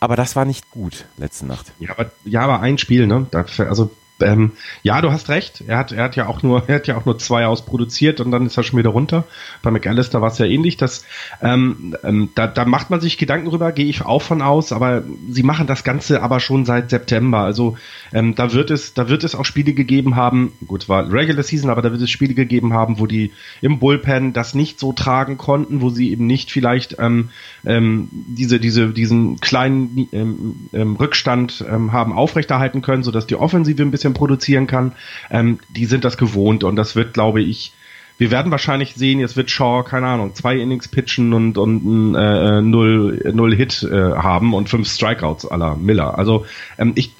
aber 0.00 0.16
das 0.16 0.34
war 0.36 0.44
nicht 0.44 0.70
gut 0.70 1.04
letzte 1.18 1.46
Nacht. 1.46 1.72
Ja, 1.78 1.90
aber, 1.90 2.10
ja, 2.24 2.40
aber 2.40 2.60
ein 2.60 2.78
Spiel, 2.78 3.06
ne? 3.06 3.26
also 3.32 3.90
ähm, 4.22 4.52
ja, 4.82 5.00
du 5.00 5.12
hast 5.12 5.28
recht. 5.28 5.62
Er 5.66 5.78
hat, 5.78 5.92
er 5.92 6.04
hat 6.04 6.16
ja 6.16 6.26
auch 6.26 6.42
nur, 6.42 6.64
er 6.68 6.76
hat 6.76 6.86
ja 6.86 6.96
auch 6.96 7.04
nur 7.04 7.18
zwei 7.18 7.46
ausproduziert 7.46 8.20
und 8.20 8.30
dann 8.30 8.46
ist 8.46 8.56
er 8.56 8.62
schon 8.62 8.78
wieder 8.78 8.90
runter. 8.90 9.24
Bei 9.62 9.70
McAllister 9.70 10.20
war 10.20 10.30
es 10.30 10.38
ja 10.38 10.46
ähnlich. 10.46 10.76
Dass, 10.76 11.04
ähm, 11.42 11.96
ähm, 12.04 12.30
da, 12.34 12.46
da 12.46 12.64
macht 12.64 12.90
man 12.90 13.00
sich 13.00 13.18
Gedanken 13.18 13.50
drüber, 13.50 13.72
gehe 13.72 13.86
ich 13.86 14.04
auch 14.04 14.22
von 14.22 14.42
aus. 14.42 14.72
Aber 14.72 15.02
sie 15.28 15.42
machen 15.42 15.66
das 15.66 15.84
Ganze 15.84 16.22
aber 16.22 16.40
schon 16.40 16.64
seit 16.64 16.90
September. 16.90 17.40
Also 17.40 17.76
ähm, 18.12 18.34
da 18.34 18.52
wird 18.52 18.70
es, 18.70 18.94
da 18.94 19.08
wird 19.08 19.24
es 19.24 19.34
auch 19.34 19.44
Spiele 19.44 19.72
gegeben 19.72 20.16
haben. 20.16 20.52
Gut, 20.66 20.88
war 20.88 21.12
Regular 21.12 21.42
Season, 21.42 21.70
aber 21.70 21.82
da 21.82 21.90
wird 21.90 22.02
es 22.02 22.10
Spiele 22.10 22.34
gegeben 22.34 22.72
haben, 22.72 22.98
wo 22.98 23.06
die 23.06 23.32
im 23.60 23.78
Bullpen 23.78 24.32
das 24.32 24.54
nicht 24.54 24.78
so 24.78 24.92
tragen 24.92 25.38
konnten, 25.38 25.80
wo 25.80 25.90
sie 25.90 26.10
eben 26.10 26.26
nicht 26.26 26.50
vielleicht 26.50 26.96
ähm, 26.98 27.30
ähm, 27.64 28.08
diese, 28.12 28.60
diese, 28.60 28.88
diesen 28.90 29.40
kleinen 29.40 30.08
ähm, 30.12 30.68
ähm, 30.72 30.96
Rückstand 30.96 31.64
ähm, 31.68 31.92
haben 31.92 32.12
aufrechterhalten 32.12 32.82
können, 32.82 33.02
sodass 33.02 33.26
die 33.26 33.36
Offensive 33.36 33.82
ein 33.82 33.90
bisschen 33.90 34.11
produzieren 34.14 34.66
kann. 34.66 34.92
Ähm, 35.30 35.58
die 35.68 35.86
sind 35.86 36.04
das 36.04 36.16
gewohnt 36.16 36.64
und 36.64 36.76
das 36.76 36.96
wird, 36.96 37.14
glaube 37.14 37.42
ich, 37.42 37.72
wir 38.18 38.30
werden 38.30 38.52
wahrscheinlich 38.52 38.94
sehen, 38.94 39.20
jetzt 39.20 39.36
wird 39.36 39.50
Shaw, 39.50 39.82
keine 39.82 40.06
Ahnung, 40.06 40.34
zwei 40.34 40.56
Innings 40.56 40.86
pitchen 40.86 41.32
und, 41.32 41.58
und 41.58 42.14
äh, 42.14 42.60
null, 42.60 43.32
null 43.34 43.54
Hit 43.54 43.82
äh, 43.82 44.12
haben 44.12 44.54
und 44.54 44.68
fünf 44.68 44.88
Strikeouts 44.88 45.46
aller 45.46 45.76
Miller. 45.76 46.18
Also 46.18 46.46
ähm, 46.78 46.92
ich 46.94 47.12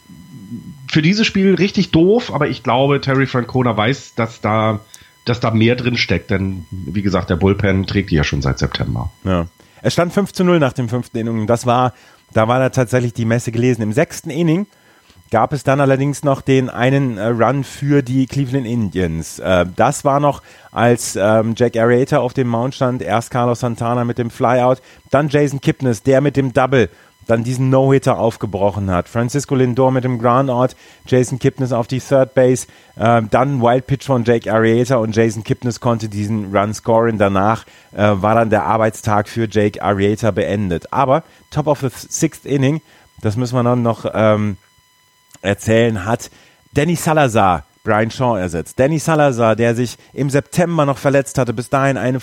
für 0.88 1.02
dieses 1.02 1.26
Spiel 1.26 1.54
richtig 1.54 1.90
doof, 1.90 2.32
aber 2.32 2.48
ich 2.48 2.62
glaube, 2.62 3.00
Terry 3.00 3.26
Francona 3.26 3.76
weiß, 3.76 4.14
dass 4.14 4.42
da 4.42 4.80
dass 5.24 5.40
da 5.40 5.50
mehr 5.52 5.76
drin 5.76 5.96
steckt, 5.96 6.30
denn 6.30 6.66
wie 6.70 7.02
gesagt, 7.02 7.30
der 7.30 7.36
Bullpen 7.36 7.86
trägt 7.86 8.10
die 8.10 8.16
ja 8.16 8.24
schon 8.24 8.42
seit 8.42 8.58
September. 8.58 9.10
Ja. 9.24 9.46
Es 9.80 9.92
stand 9.94 10.12
5 10.12 10.32
zu 10.32 10.44
0 10.44 10.58
nach 10.58 10.72
dem 10.72 10.88
fünften 10.88 11.16
Inning. 11.16 11.46
Das 11.46 11.66
war, 11.66 11.92
da 12.32 12.48
war 12.48 12.58
da 12.58 12.70
tatsächlich 12.70 13.12
die 13.12 13.24
Messe 13.24 13.52
gelesen. 13.52 13.82
Im 13.82 13.92
sechsten 13.92 14.30
Inning 14.30 14.66
gab 15.32 15.54
es 15.54 15.64
dann 15.64 15.80
allerdings 15.80 16.22
noch 16.22 16.42
den 16.42 16.68
einen 16.68 17.16
äh, 17.16 17.28
Run 17.28 17.64
für 17.64 18.02
die 18.02 18.26
Cleveland 18.26 18.66
Indians. 18.66 19.38
Äh, 19.38 19.64
das 19.74 20.04
war 20.04 20.20
noch, 20.20 20.42
als 20.70 21.16
ähm, 21.16 21.54
Jack 21.56 21.74
Arrieta 21.76 22.18
auf 22.18 22.34
dem 22.34 22.48
Mount 22.48 22.74
stand, 22.74 23.00
erst 23.00 23.30
Carlos 23.30 23.60
Santana 23.60 24.04
mit 24.04 24.18
dem 24.18 24.30
Flyout, 24.30 24.82
dann 25.10 25.30
Jason 25.30 25.62
Kipnis, 25.62 26.02
der 26.02 26.20
mit 26.20 26.36
dem 26.36 26.52
Double 26.52 26.90
dann 27.26 27.44
diesen 27.44 27.70
No-Hitter 27.70 28.18
aufgebrochen 28.18 28.90
hat. 28.90 29.08
Francisco 29.08 29.54
Lindor 29.54 29.90
mit 29.90 30.04
dem 30.04 30.18
Groundout, 30.18 30.74
Jason 31.06 31.38
Kipnis 31.38 31.72
auf 31.72 31.86
die 31.86 32.00
Third 32.00 32.34
Base, 32.34 32.66
äh, 32.96 33.22
dann 33.22 33.62
Wild 33.62 33.86
Pitch 33.86 34.04
von 34.04 34.24
Jake 34.24 34.52
Arrieta 34.52 34.96
und 34.96 35.16
Jason 35.16 35.44
Kipnis 35.44 35.80
konnte 35.80 36.10
diesen 36.10 36.54
Run 36.54 36.74
scoren. 36.74 37.16
Danach 37.16 37.64
äh, 37.92 38.02
war 38.02 38.34
dann 38.34 38.50
der 38.50 38.64
Arbeitstag 38.64 39.30
für 39.30 39.48
Jake 39.50 39.82
Arrieta 39.82 40.30
beendet. 40.30 40.92
Aber 40.92 41.24
Top 41.50 41.68
of 41.68 41.80
the 41.80 41.88
Sixth 41.90 42.44
Inning, 42.44 42.82
das 43.22 43.36
müssen 43.36 43.56
wir 43.56 43.62
dann 43.62 43.82
noch 43.82 44.04
ähm, 44.12 44.58
erzählen, 45.42 46.04
hat 46.04 46.30
Danny 46.72 46.96
Salazar 46.96 47.64
Brian 47.84 48.10
Shaw 48.10 48.38
ersetzt. 48.38 48.78
Danny 48.78 48.98
Salazar, 48.98 49.56
der 49.56 49.74
sich 49.74 49.98
im 50.12 50.30
September 50.30 50.86
noch 50.86 50.98
verletzt 50.98 51.38
hatte, 51.38 51.52
bis 51.52 51.68
dahin 51.68 51.96
eine 51.96 52.20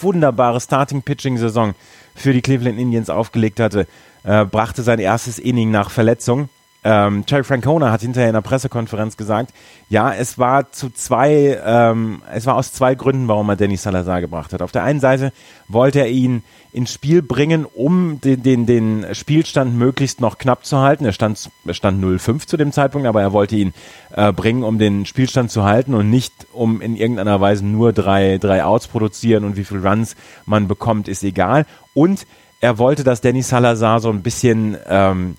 wunderbare 0.00 0.60
Starting-Pitching-Saison 0.60 1.74
für 2.14 2.32
die 2.32 2.42
Cleveland 2.42 2.78
Indians 2.78 3.10
aufgelegt 3.10 3.60
hatte, 3.60 3.86
äh, 4.24 4.44
brachte 4.44 4.82
sein 4.82 4.98
erstes 4.98 5.38
Inning 5.38 5.70
nach 5.70 5.90
Verletzung. 5.90 6.48
Ähm, 6.84 7.24
Terry 7.26 7.44
Francona 7.44 7.92
hat 7.92 8.00
hinterher 8.00 8.28
in 8.28 8.34
der 8.34 8.40
Pressekonferenz 8.40 9.16
gesagt, 9.16 9.52
ja, 9.88 10.12
es 10.12 10.38
war 10.38 10.72
zu 10.72 10.90
zwei, 10.90 11.60
ähm, 11.64 12.22
es 12.32 12.46
war 12.46 12.56
aus 12.56 12.72
zwei 12.72 12.96
Gründen, 12.96 13.28
warum 13.28 13.48
er 13.48 13.56
Danny 13.56 13.76
Salazar 13.76 14.20
gebracht 14.20 14.52
hat. 14.52 14.62
Auf 14.62 14.72
der 14.72 14.82
einen 14.82 14.98
Seite 14.98 15.32
wollte 15.68 16.00
er 16.00 16.08
ihn 16.08 16.42
ins 16.72 16.92
Spiel 16.92 17.22
bringen, 17.22 17.66
um 17.66 18.20
den, 18.20 18.42
den, 18.42 18.66
den 18.66 19.06
Spielstand 19.12 19.76
möglichst 19.76 20.20
noch 20.20 20.38
knapp 20.38 20.64
zu 20.64 20.78
halten. 20.78 21.04
Er 21.04 21.12
stand, 21.12 21.50
er 21.66 21.74
stand 21.74 22.02
0-5 22.02 22.46
zu 22.46 22.56
dem 22.56 22.72
Zeitpunkt, 22.72 23.06
aber 23.06 23.20
er 23.20 23.32
wollte 23.32 23.56
ihn 23.56 23.74
äh, 24.16 24.32
bringen, 24.32 24.64
um 24.64 24.78
den 24.78 25.06
Spielstand 25.06 25.50
zu 25.50 25.64
halten 25.64 25.94
und 25.94 26.10
nicht 26.10 26.32
um 26.52 26.80
in 26.80 26.96
irgendeiner 26.96 27.40
Weise 27.40 27.64
nur 27.64 27.92
drei, 27.92 28.38
drei 28.38 28.64
Outs 28.64 28.88
produzieren 28.88 29.44
und 29.44 29.56
wie 29.56 29.64
viel 29.64 29.86
Runs 29.86 30.16
man 30.46 30.66
bekommt, 30.66 31.08
ist 31.08 31.22
egal. 31.22 31.66
Und 31.94 32.26
er 32.60 32.78
wollte, 32.78 33.04
dass 33.04 33.20
Danny 33.20 33.42
Salazar 33.42 34.00
so 34.00 34.08
ein 34.08 34.22
bisschen 34.22 34.76
ähm, 34.88 35.36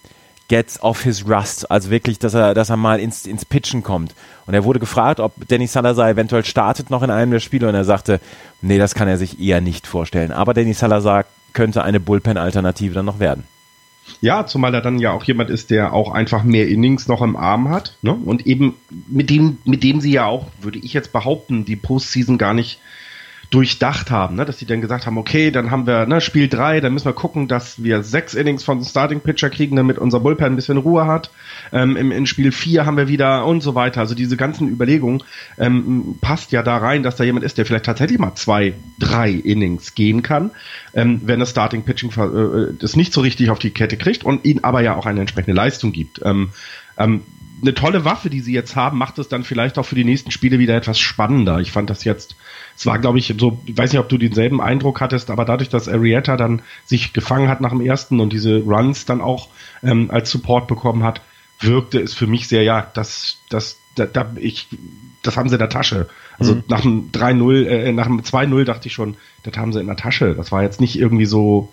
gets 0.54 0.80
off 0.84 1.02
his 1.02 1.28
rust, 1.28 1.72
also 1.72 1.89
wirklich, 1.89 2.20
dass 2.20 2.36
er, 2.36 2.54
dass 2.54 2.70
er 2.70 2.78
mal 2.78 3.00
ins, 3.00 3.26
ins 3.26 3.44
Pitchen 3.44 3.82
kommt. 3.82 4.13
Und 4.46 4.54
er 4.54 4.63
wurde 4.63 4.80
gefragt, 4.80 5.20
ob 5.20 5.34
Danny 5.48 5.66
Salazar 5.66 6.12
eventuell 6.12 6.46
startet 6.46 6.92
noch 6.92 7.02
in 7.02 7.10
einem 7.10 7.32
der 7.32 7.39
Spiele 7.39 7.68
und 7.68 7.74
er 7.74 7.86
sagte, 7.86 8.20
nee, 8.62 8.78
das 8.78 8.94
kann 8.94 9.08
er 9.08 9.18
sich 9.18 9.39
eher 9.39 9.62
nicht 9.62 9.88
vorstellen. 9.88 10.32
Aber 10.32 10.54
Danny 10.54 10.74
Salazar 10.76 11.26
könnte 11.54 11.84
eine 11.84 12.00
Bullpen-Alternative 12.00 12.94
dann 12.94 13.06
noch 13.06 13.18
werden. 13.18 13.46
Ja, 14.22 14.46
zumal 14.46 14.76
er 14.76 14.82
dann 14.82 15.00
ja 15.00 15.12
auch 15.12 15.24
jemand 15.24 15.50
ist, 15.50 15.72
der 15.72 15.92
auch 15.92 16.12
einfach 16.12 16.44
mehr 16.44 16.68
Innings 16.68 17.08
noch 17.08 17.24
im 17.24 17.36
Arm 17.36 17.70
hat. 17.70 17.98
Ne? 18.04 18.13
Und 18.13 18.46
eben 18.46 18.76
mit 19.08 19.32
dem, 19.32 19.58
mit 19.66 19.82
dem 19.82 20.02
sie 20.02 20.12
ja 20.12 20.28
auch, 20.28 20.46
würde 20.62 20.78
ich 20.78 20.94
jetzt 20.94 21.12
behaupten, 21.12 21.66
die 21.66 21.78
Postseason 21.78 22.38
gar 22.38 22.54
nicht 22.54 22.80
durchdacht 23.54 24.10
haben, 24.10 24.36
ne? 24.36 24.46
dass 24.46 24.58
sie 24.58 24.66
dann 24.66 24.82
gesagt 24.82 25.06
haben, 25.06 25.18
okay, 25.20 25.52
dann 25.52 25.70
haben 25.70 25.86
wir 25.86 26.08
ne, 26.08 26.22
Spiel 26.22 26.48
drei, 26.48 26.82
dann 26.82 26.92
müssen 26.92 27.06
wir 27.06 27.13
gucken, 27.13 27.48
dass 27.48 27.84
wir 27.84 28.02
sechs 28.02 28.34
Innings 28.34 28.63
von 28.63 28.84
Starting 28.84 29.20
Pitcher 29.20 29.52
kriegen, 29.52 29.76
damit 29.76 30.00
unser 30.00 30.20
Bullpen 30.22 30.46
ein 30.48 30.56
bisschen 30.56 30.78
Ruhe 30.78 31.06
hat. 31.06 31.30
Ähm, 31.72 31.96
im, 31.96 32.12
in 32.12 32.26
Spiel 32.26 32.52
vier 32.52 32.88
haben 32.88 32.98
wir 32.98 33.08
wieder 33.08 33.46
und 33.46 33.62
so 33.62 33.76
weiter. 33.76 34.00
Also 34.00 34.16
diese 34.16 34.38
ganzen 34.38 34.70
Überlegungen 34.70 35.22
ähm, 35.60 36.16
passt 36.20 36.52
ja 36.52 36.63
da 36.63 36.78
rein, 36.78 37.04
dass 37.04 37.16
da 37.16 37.24
jemand 37.24 37.46
ist, 37.46 37.60
der 37.60 37.68
vielleicht 37.68 37.86
tatsächlich 37.86 38.18
mal 38.18 38.34
zwei, 38.34 38.74
drei 38.98 39.30
Innings 39.30 39.94
gehen 39.94 40.24
kann, 40.24 40.50
ähm, 40.96 41.22
wenn 41.24 41.39
das 41.39 41.52
Starting 41.52 41.84
Pitching 41.84 42.10
äh, 42.10 42.74
das 42.80 42.96
nicht 42.96 43.13
so 43.13 43.22
richtig 43.22 43.52
auf 43.52 43.60
die 43.60 43.70
Kette 43.70 43.98
kriegt 43.98 44.24
und 44.24 44.46
ihn 44.46 44.63
aber 44.63 44.82
ja 44.82 44.96
auch 44.96 45.06
eine 45.06 45.20
entsprechende 45.20 45.56
Leistung 45.56 45.92
gibt. 45.92 46.22
Ähm, 46.26 46.50
ähm, 46.98 47.22
eine 47.63 47.74
tolle 47.74 48.06
Waffe, 48.06 48.30
die 48.30 48.42
sie 48.42 48.54
jetzt 48.54 48.76
haben, 48.76 48.98
macht 48.98 49.18
es 49.20 49.30
dann 49.30 49.44
vielleicht 49.44 49.78
auch 49.78 49.86
für 49.86 49.96
die 49.96 50.04
nächsten 50.04 50.32
Spiele 50.32 50.60
wieder 50.60 50.76
etwas 50.76 51.00
spannender. 51.00 51.60
Ich 51.60 51.72
fand 51.72 51.89
das 51.89 52.04
jetzt, 52.04 52.36
es 52.76 52.86
war, 52.86 53.00
glaube 53.00 53.20
ich, 53.20 53.34
so, 53.38 53.60
ich 53.66 53.78
weiß 53.78 53.92
nicht, 53.92 54.00
ob 54.00 54.10
du 54.10 54.18
denselben 54.18 54.62
Eindruck 54.62 55.02
hattest, 55.02 55.30
aber 55.30 55.46
dadurch, 55.46 55.70
dass 55.70 55.88
Arietta 55.88 56.38
dann 56.38 56.62
sich 56.86 57.14
gefangen 57.14 57.48
hat 57.48 57.62
nach 57.62 57.70
dem 57.70 57.82
ersten 57.82 58.20
und 58.20 58.34
diese 58.34 58.60
Runs 58.62 59.06
dann 59.06 59.22
auch 59.22 59.50
ähm, 59.84 60.10
als 60.12 60.32
Support 60.32 60.68
bekommen 60.68 61.04
hat, 61.04 61.22
wirkte 61.60 62.00
es 62.00 62.14
für 62.14 62.28
mich 62.28 62.48
sehr, 62.48 62.64
ja, 62.64 62.88
das, 62.94 63.38
das, 63.50 63.78
da, 63.96 64.06
da 64.06 64.32
ich, 64.38 64.68
das 65.22 65.38
haben 65.38 65.50
sie 65.50 65.56
in 65.56 65.60
der 65.60 65.70
Tasche. 65.70 66.10
Also 66.40 66.56
mhm. 66.56 66.64
nach 66.68 66.82
dem 66.82 67.12
3-0, 67.12 67.66
äh, 67.66 67.92
nach 67.92 68.08
dem 68.08 68.22
2-0 68.22 68.64
dachte 68.66 68.88
ich 68.88 68.94
schon, 68.94 69.16
das 69.44 69.56
haben 69.58 69.72
sie 69.72 69.80
in 69.80 69.88
der 69.88 69.96
Tasche. 69.96 70.36
Das 70.36 70.52
war 70.52 70.64
jetzt 70.64 70.82
nicht 70.82 70.98
irgendwie 70.98 71.26
so, 71.26 71.72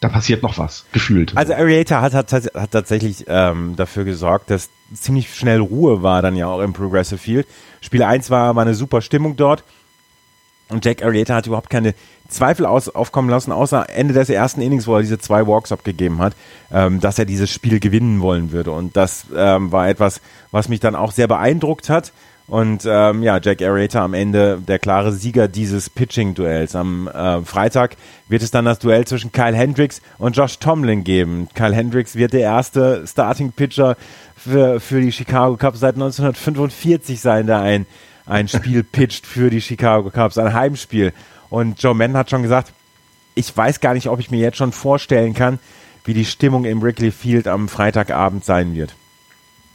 da 0.00 0.08
passiert 0.08 0.42
noch 0.42 0.58
was, 0.58 0.86
gefühlt. 0.92 1.36
Also 1.36 1.54
Ariata 1.54 2.00
hat, 2.00 2.14
hat, 2.14 2.32
hat 2.32 2.70
tatsächlich 2.70 3.24
ähm, 3.28 3.74
dafür 3.76 4.04
gesorgt, 4.04 4.50
dass 4.50 4.70
ziemlich 4.94 5.34
schnell 5.34 5.60
Ruhe 5.60 6.02
war 6.02 6.22
dann 6.22 6.36
ja 6.36 6.46
auch 6.46 6.60
im 6.60 6.72
Progressive 6.72 7.18
Field. 7.18 7.46
Spiel 7.80 8.02
1 8.02 8.30
war, 8.30 8.54
war 8.56 8.62
eine 8.62 8.74
super 8.74 9.02
Stimmung 9.02 9.36
dort. 9.36 9.64
Und 10.68 10.84
Jack 10.84 11.02
Arrieta 11.02 11.34
hat 11.34 11.46
überhaupt 11.46 11.70
keine 11.70 11.94
Zweifel 12.28 12.66
aus, 12.66 12.88
aufkommen 12.90 13.30
lassen, 13.30 13.52
außer 13.52 13.88
Ende 13.88 14.12
des 14.12 14.28
ersten 14.28 14.60
Innings, 14.60 14.86
wo 14.86 14.96
er 14.96 15.00
diese 15.00 15.18
zwei 15.18 15.46
Walks 15.46 15.72
abgegeben 15.72 16.18
hat, 16.18 16.34
ähm, 16.70 17.00
dass 17.00 17.18
er 17.18 17.24
dieses 17.24 17.50
Spiel 17.50 17.80
gewinnen 17.80 18.20
wollen 18.20 18.52
würde. 18.52 18.72
Und 18.72 18.96
das 18.96 19.26
ähm, 19.34 19.72
war 19.72 19.88
etwas, 19.88 20.20
was 20.50 20.68
mich 20.68 20.80
dann 20.80 20.94
auch 20.94 21.12
sehr 21.12 21.26
beeindruckt 21.26 21.88
hat. 21.88 22.12
Und 22.48 22.86
ähm, 22.86 23.22
ja, 23.22 23.38
Jack 23.42 23.60
Arrieta 23.60 24.02
am 24.02 24.14
Ende 24.14 24.58
der 24.66 24.78
klare 24.78 25.12
Sieger 25.12 25.48
dieses 25.48 25.90
Pitching-Duells. 25.90 26.74
Am 26.74 27.06
äh, 27.06 27.42
Freitag 27.42 27.96
wird 28.28 28.42
es 28.42 28.50
dann 28.50 28.64
das 28.64 28.78
Duell 28.78 29.06
zwischen 29.06 29.32
Kyle 29.32 29.54
Hendricks 29.54 30.00
und 30.16 30.34
Josh 30.34 30.58
Tomlin 30.58 31.04
geben. 31.04 31.48
Kyle 31.54 31.74
Hendricks 31.74 32.16
wird 32.16 32.32
der 32.32 32.40
erste 32.40 33.06
Starting-Pitcher 33.06 33.98
für, 34.34 34.80
für 34.80 35.02
die 35.02 35.12
Chicago 35.12 35.58
Cubs 35.58 35.80
seit 35.80 35.96
1945 35.96 37.20
sein, 37.20 37.46
der 37.46 37.60
ein, 37.60 37.86
ein 38.28 38.48
Spiel 38.48 38.82
pitcht 38.82 39.26
für 39.26 39.50
die 39.50 39.60
Chicago 39.60 40.10
Cubs, 40.10 40.38
ein 40.38 40.52
Heimspiel. 40.52 41.12
Und 41.50 41.82
Joe 41.82 41.94
Mann 41.94 42.16
hat 42.16 42.30
schon 42.30 42.42
gesagt, 42.42 42.72
ich 43.34 43.56
weiß 43.56 43.80
gar 43.80 43.94
nicht, 43.94 44.08
ob 44.08 44.20
ich 44.20 44.30
mir 44.30 44.40
jetzt 44.40 44.58
schon 44.58 44.72
vorstellen 44.72 45.34
kann, 45.34 45.58
wie 46.04 46.14
die 46.14 46.24
Stimmung 46.24 46.64
im 46.64 46.82
Wrigley 46.82 47.10
Field 47.10 47.46
am 47.48 47.68
Freitagabend 47.68 48.44
sein 48.44 48.74
wird. 48.74 48.94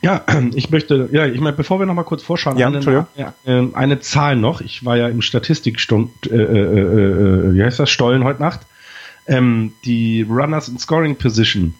Ja, 0.01 0.25
ich 0.53 0.69
möchte, 0.69 1.09
ja, 1.11 1.25
ich 1.25 1.39
meine, 1.39 1.55
bevor 1.55 1.79
wir 1.79 1.85
noch 1.85 1.93
mal 1.93 2.03
kurz 2.03 2.23
vorschauen, 2.23 2.57
ja, 2.57 2.67
eine, 2.67 3.07
äh, 3.45 3.67
eine 3.73 3.99
Zahl 4.01 4.35
noch. 4.35 4.61
Ich 4.61 4.85
war 4.85 4.97
ja 4.97 5.07
im 5.07 5.21
Statistikstund, 5.21 6.11
äh, 6.29 6.35
äh, 6.35 6.39
äh, 6.39 7.53
wie 7.55 7.63
heißt 7.63 7.79
das, 7.79 7.89
Stollen 7.89 8.23
heute 8.23 8.41
Nacht. 8.41 8.61
Ähm, 9.25 9.73
die 9.85 10.27
Runners 10.29 10.67
in 10.67 10.77
Scoring 10.77 11.15
Position 11.15 11.73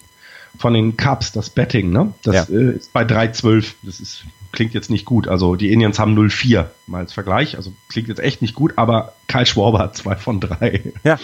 von 0.58 0.74
den 0.74 0.96
Cubs, 0.96 1.34
das 1.34 1.50
Betting, 1.50 1.92
ne? 1.92 2.14
Das 2.24 2.48
ja. 2.48 2.56
äh, 2.56 2.76
ist 2.76 2.94
bei 2.94 3.04
3,12. 3.04 3.74
Das 3.84 4.00
ist, 4.00 4.24
klingt 4.54 4.74
jetzt 4.74 4.90
nicht 4.90 5.04
gut. 5.04 5.28
Also 5.28 5.56
die 5.56 5.74
Indians 5.74 6.00
haben 6.00 6.18
0,4 6.18 6.68
mal 6.88 7.00
als 7.00 7.12
Vergleich. 7.12 7.58
Also 7.58 7.74
klingt 7.90 8.08
jetzt 8.08 8.22
echt 8.22 8.42
nicht 8.42 8.56
gut, 8.56 8.74
aber 8.78 9.14
Kyle 9.28 9.46
Schwarber 9.46 9.80
hat 9.80 9.98
2 9.98 10.16
von 10.16 10.40
3. 10.40 10.94
Ja. 11.04 11.20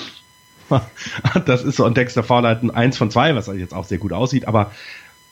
Das 1.46 1.63
ist 1.63 1.78
so, 1.78 1.86
und 1.88 1.98
Dexter 1.98 2.22
Fowler 2.22 2.50
hat 2.50 2.62
ein 2.62 2.70
1 2.70 2.96
von 2.96 3.10
2, 3.10 3.34
was 3.34 3.48
jetzt 3.48 3.74
auch 3.74 3.86
sehr 3.86 3.98
gut 3.98 4.13
aussieht, 4.13 4.48
aber 4.48 4.70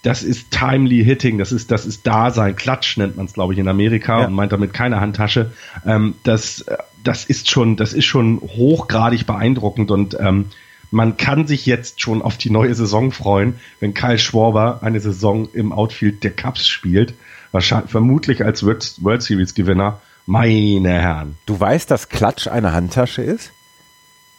das 0.01 0.23
ist 0.23 0.49
timely 0.49 1.03
hitting, 1.03 1.37
das 1.37 1.51
ist, 1.51 1.69
das 1.69 1.85
ist 1.85 2.07
Dasein, 2.07 2.55
Klatsch 2.55 2.97
nennt 2.97 3.17
man 3.17 3.27
es, 3.27 3.33
glaube 3.33 3.53
ich, 3.53 3.59
in 3.59 3.67
Amerika 3.67 4.21
ja. 4.21 4.25
und 4.25 4.33
meint 4.33 4.51
damit 4.51 4.73
keine 4.73 4.99
Handtasche. 4.99 5.51
Ähm, 5.85 6.15
das, 6.23 6.65
das 7.03 7.25
ist 7.25 7.51
schon, 7.51 7.75
das 7.75 7.93
ist 7.93 8.05
schon 8.05 8.41
hochgradig 8.41 9.27
beeindruckend 9.27 9.91
und 9.91 10.17
ähm, 10.19 10.47
man 10.89 11.17
kann 11.17 11.47
sich 11.47 11.65
jetzt 11.65 12.01
schon 12.01 12.21
auf 12.21 12.37
die 12.37 12.49
neue 12.49 12.73
Saison 12.73 13.11
freuen, 13.11 13.55
wenn 13.79 13.93
Kyle 13.93 14.17
Schwarber 14.17 14.79
eine 14.81 14.99
Saison 14.99 15.49
im 15.53 15.71
Outfield 15.71 16.23
der 16.23 16.31
Cubs 16.31 16.67
spielt. 16.67 17.13
Wahrscheinlich, 17.51 17.91
vermutlich 17.91 18.43
als 18.43 18.65
World 18.65 19.21
Series 19.21 19.53
Gewinner. 19.53 20.01
Meine 20.25 20.89
Herren. 20.89 21.37
Du 21.45 21.57
weißt, 21.57 21.89
dass 21.89 22.09
Klatsch 22.09 22.47
eine 22.47 22.73
Handtasche 22.73 23.21
ist? 23.21 23.51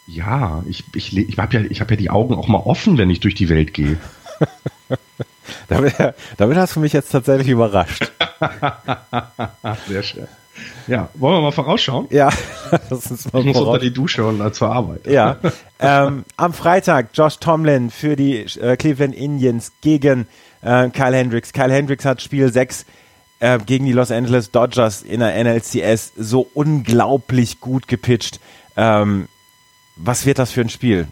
Ja, 0.07 0.63
ich, 0.69 0.85
ich, 0.95 1.17
ich 1.17 1.39
habe 1.39 1.57
ja, 1.57 1.65
ich 1.69 1.81
hab 1.81 1.91
ja 1.91 1.97
die 1.97 2.11
Augen 2.11 2.35
auch 2.35 2.49
mal 2.49 2.59
offen, 2.59 2.99
wenn 2.99 3.11
ich 3.11 3.21
durch 3.21 3.35
die 3.35 3.49
Welt 3.49 3.75
gehe. 3.75 3.99
damit, 5.69 5.95
damit 6.37 6.57
hast 6.57 6.77
du 6.77 6.81
mich 6.81 6.93
jetzt 6.93 7.11
tatsächlich 7.11 7.49
überrascht. 7.49 8.11
Sehr 9.89 10.03
schön. 10.03 10.29
Ja, 10.87 11.09
wollen 11.15 11.37
wir 11.37 11.43
mal 11.43 11.53
vorausschauen? 11.53 12.07
Ja, 12.11 12.31
das 12.91 13.11
ist 13.11 13.33
mal 13.33 13.41
ich 13.41 13.47
muss 13.47 13.57
voraus. 13.57 13.75
unter 13.75 13.81
die 13.81 13.93
Dusche 13.93 14.25
und 14.25 14.55
zur 14.55 14.73
Arbeit. 14.73 15.07
Ja, 15.07 15.37
ähm, 15.79 16.25
am 16.37 16.53
Freitag 16.53 17.11
Josh 17.15 17.39
Tomlin 17.39 17.91
für 17.91 18.17
die 18.17 18.39
äh, 18.61 18.77
Cleveland 18.77 19.15
Indians 19.15 19.73
gegen 19.81 20.27
äh, 20.63 20.89
Kyle 20.91 21.15
Hendricks. 21.15 21.53
Kyle 21.53 21.73
Hendricks 21.73 22.05
hat 22.05 22.23
Spiel 22.23 22.53
6 22.53 22.87
äh, 23.41 23.59
gegen 23.59 23.87
die 23.87 23.93
Los 23.93 24.11
Angeles 24.11 24.51
Dodgers 24.51 25.03
in 25.03 25.21
der 25.21 25.43
NLCS 25.43 26.13
so 26.17 26.49
unglaublich 26.55 27.61
gut 27.61 27.89
gepitcht. 27.89 28.41
Ähm, 28.77 29.29
was 29.97 30.27
wird 30.27 30.39
das 30.39 30.53
für 30.53 30.61
ein 30.61 30.69
Spiel? 30.69 31.09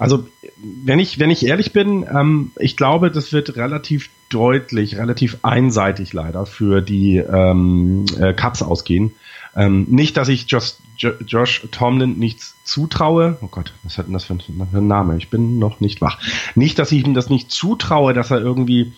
Also, 0.00 0.26
wenn 0.56 0.98
ich, 0.98 1.18
wenn 1.18 1.28
ich 1.28 1.44
ehrlich 1.44 1.74
bin, 1.74 2.06
ähm, 2.10 2.52
ich 2.58 2.76
glaube, 2.78 3.10
das 3.10 3.34
wird 3.34 3.56
relativ 3.56 4.08
deutlich, 4.30 4.96
relativ 4.96 5.38
einseitig 5.42 6.14
leider 6.14 6.46
für 6.46 6.80
die 6.80 7.18
ähm, 7.18 8.06
äh, 8.18 8.32
Cups 8.32 8.62
ausgehen. 8.62 9.12
Ähm, 9.54 9.86
nicht, 9.90 10.16
dass 10.16 10.28
ich 10.28 10.46
Josh, 10.50 10.76
Josh 10.96 11.66
Tomlin 11.70 12.18
nichts 12.18 12.54
zutraue. 12.64 13.36
Oh 13.42 13.48
Gott, 13.48 13.74
was 13.82 13.98
hat 13.98 14.06
denn 14.06 14.14
das 14.14 14.24
für 14.24 14.34
ein, 14.34 14.40
für 14.40 14.78
ein 14.78 14.86
Name? 14.86 15.18
Ich 15.18 15.28
bin 15.28 15.58
noch 15.58 15.80
nicht 15.80 16.00
wach. 16.00 16.18
Nicht, 16.54 16.78
dass 16.78 16.92
ich 16.92 17.04
ihm 17.04 17.12
das 17.12 17.28
nicht 17.28 17.50
zutraue, 17.50 18.14
dass 18.14 18.30
er 18.30 18.40
irgendwie 18.40 18.94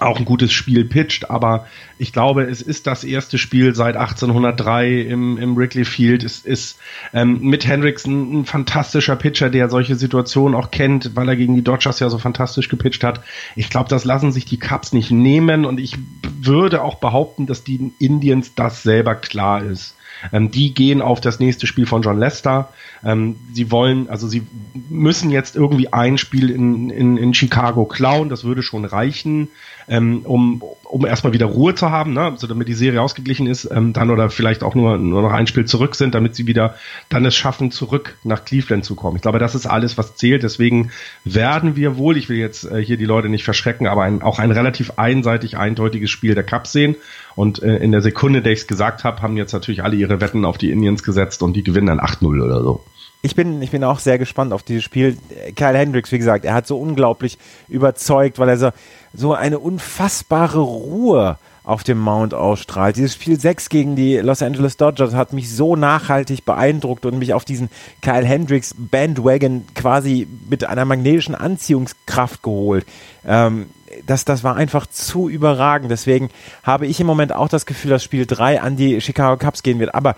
auch 0.00 0.18
ein 0.18 0.24
gutes 0.24 0.52
Spiel 0.52 0.84
pitcht, 0.84 1.30
aber 1.30 1.66
ich 1.98 2.12
glaube, 2.12 2.44
es 2.44 2.62
ist 2.62 2.86
das 2.86 3.04
erste 3.04 3.36
Spiel 3.38 3.74
seit 3.74 3.96
1803 3.96 5.02
im, 5.02 5.36
im 5.36 5.56
Wrigley 5.56 5.84
Field. 5.84 6.24
Es 6.24 6.40
ist 6.40 6.78
ähm, 7.12 7.40
mit 7.42 7.66
Hendricks 7.66 8.06
ein, 8.06 8.40
ein, 8.40 8.44
fantastischer 8.44 9.16
Pitcher, 9.16 9.50
der 9.50 9.68
solche 9.68 9.96
Situationen 9.96 10.58
auch 10.58 10.70
kennt, 10.70 11.14
weil 11.16 11.28
er 11.28 11.36
gegen 11.36 11.54
die 11.54 11.64
Dodgers 11.64 12.00
ja 12.00 12.08
so 12.08 12.18
fantastisch 12.18 12.68
gepitcht 12.68 13.04
hat. 13.04 13.20
Ich 13.56 13.68
glaube, 13.68 13.90
das 13.90 14.04
lassen 14.04 14.32
sich 14.32 14.46
die 14.46 14.58
Cubs 14.58 14.92
nicht 14.92 15.10
nehmen 15.10 15.64
und 15.64 15.78
ich 15.78 15.98
würde 16.40 16.82
auch 16.82 16.96
behaupten, 16.96 17.46
dass 17.46 17.64
die 17.64 17.92
Indians 17.98 18.54
das 18.54 18.82
selber 18.82 19.14
klar 19.14 19.62
ist. 19.62 19.96
Ähm, 20.32 20.50
die 20.50 20.74
gehen 20.74 21.02
auf 21.02 21.20
das 21.20 21.40
nächste 21.40 21.66
Spiel 21.66 21.86
von 21.86 22.02
John 22.02 22.18
Lester. 22.18 22.72
Ähm, 23.04 23.36
sie 23.52 23.70
wollen, 23.70 24.08
also 24.10 24.28
sie 24.28 24.42
müssen 24.88 25.30
jetzt 25.30 25.56
irgendwie 25.56 25.92
ein 25.92 26.18
Spiel 26.18 26.50
in, 26.50 26.90
in, 26.90 27.16
in 27.16 27.34
Chicago 27.34 27.86
klauen. 27.86 28.28
Das 28.28 28.44
würde 28.44 28.62
schon 28.62 28.84
reichen, 28.84 29.48
ähm, 29.88 30.20
um, 30.24 30.62
um 30.84 31.06
erstmal 31.06 31.32
wieder 31.32 31.46
Ruhe 31.46 31.74
zu 31.74 31.90
haben, 31.90 32.12
ne? 32.12 32.22
also 32.22 32.46
damit 32.46 32.68
die 32.68 32.74
Serie 32.74 33.00
ausgeglichen 33.00 33.46
ist, 33.46 33.68
ähm, 33.70 33.92
dann 33.92 34.10
oder 34.10 34.28
vielleicht 34.30 34.62
auch 34.62 34.74
nur, 34.74 34.98
nur 34.98 35.22
noch 35.22 35.32
ein 35.32 35.46
Spiel 35.46 35.64
zurück 35.64 35.94
sind, 35.94 36.14
damit 36.14 36.34
sie 36.34 36.46
wieder 36.46 36.74
dann 37.08 37.24
es 37.24 37.34
schaffen, 37.34 37.70
zurück 37.70 38.16
nach 38.22 38.44
Cleveland 38.44 38.84
zu 38.84 38.94
kommen. 38.94 39.16
Ich 39.16 39.22
glaube, 39.22 39.38
das 39.38 39.54
ist 39.54 39.66
alles, 39.66 39.96
was 39.96 40.16
zählt. 40.16 40.42
Deswegen 40.42 40.90
werden 41.24 41.76
wir 41.76 41.96
wohl, 41.96 42.16
ich 42.16 42.28
will 42.28 42.38
jetzt 42.38 42.70
äh, 42.70 42.84
hier 42.84 42.98
die 42.98 43.04
Leute 43.04 43.28
nicht 43.28 43.44
verschrecken, 43.44 43.86
aber 43.86 44.02
ein, 44.02 44.22
auch 44.22 44.38
ein 44.38 44.50
relativ 44.50 44.92
einseitig 44.96 45.56
eindeutiges 45.56 46.10
Spiel 46.10 46.34
der 46.34 46.44
Cups 46.44 46.72
sehen. 46.72 46.96
Und 47.34 47.62
äh, 47.62 47.76
in 47.76 47.92
der 47.92 48.02
Sekunde, 48.02 48.42
der 48.42 48.52
ich 48.52 48.60
es 48.60 48.66
gesagt 48.66 49.04
habe, 49.04 49.22
haben 49.22 49.36
jetzt 49.36 49.52
natürlich 49.52 49.82
alle 49.82 49.96
ihre 49.96 50.20
Wetten 50.20 50.44
auf 50.44 50.58
die 50.58 50.70
Indians 50.70 51.02
gesetzt 51.02 51.42
und 51.42 51.54
die 51.54 51.62
gewinnen 51.62 51.86
dann 51.86 52.00
8-0 52.00 52.44
oder 52.44 52.62
so. 52.62 52.84
Ich 53.22 53.34
bin, 53.34 53.60
ich 53.60 53.70
bin 53.70 53.84
auch 53.84 53.98
sehr 53.98 54.18
gespannt 54.18 54.52
auf 54.52 54.62
dieses 54.62 54.82
Spiel. 54.82 55.18
Kyle 55.54 55.76
Hendricks, 55.76 56.10
wie 56.10 56.18
gesagt, 56.18 56.44
er 56.44 56.54
hat 56.54 56.66
so 56.66 56.78
unglaublich 56.78 57.38
überzeugt, 57.68 58.38
weil 58.38 58.48
er 58.48 58.56
so, 58.56 58.70
so 59.12 59.34
eine 59.34 59.58
unfassbare 59.58 60.60
Ruhe 60.60 61.36
auf 61.62 61.84
dem 61.84 61.98
Mount 61.98 62.32
ausstrahlt. 62.32 62.96
Dieses 62.96 63.14
Spiel 63.14 63.38
6 63.38 63.68
gegen 63.68 63.94
die 63.94 64.16
Los 64.16 64.42
Angeles 64.42 64.78
Dodgers 64.78 65.14
hat 65.14 65.34
mich 65.34 65.54
so 65.54 65.76
nachhaltig 65.76 66.46
beeindruckt 66.46 67.04
und 67.04 67.18
mich 67.18 67.34
auf 67.34 67.44
diesen 67.44 67.68
Kyle 68.00 68.24
Hendricks 68.24 68.74
Bandwagon 68.76 69.66
quasi 69.74 70.26
mit 70.48 70.64
einer 70.64 70.86
magnetischen 70.86 71.34
Anziehungskraft 71.34 72.42
geholt. 72.42 72.86
Ähm, 73.26 73.66
das, 74.06 74.24
das 74.24 74.42
war 74.42 74.56
einfach 74.56 74.86
zu 74.86 75.28
überragend. 75.28 75.90
Deswegen 75.90 76.30
habe 76.62 76.86
ich 76.86 77.00
im 77.00 77.06
Moment 77.06 77.34
auch 77.34 77.48
das 77.48 77.66
Gefühl, 77.66 77.90
dass 77.90 78.02
Spiel 78.02 78.24
3 78.24 78.62
an 78.62 78.76
die 78.76 79.00
Chicago 79.00 79.36
Cubs 79.36 79.62
gehen 79.62 79.78
wird. 79.78 79.94
Aber 79.94 80.16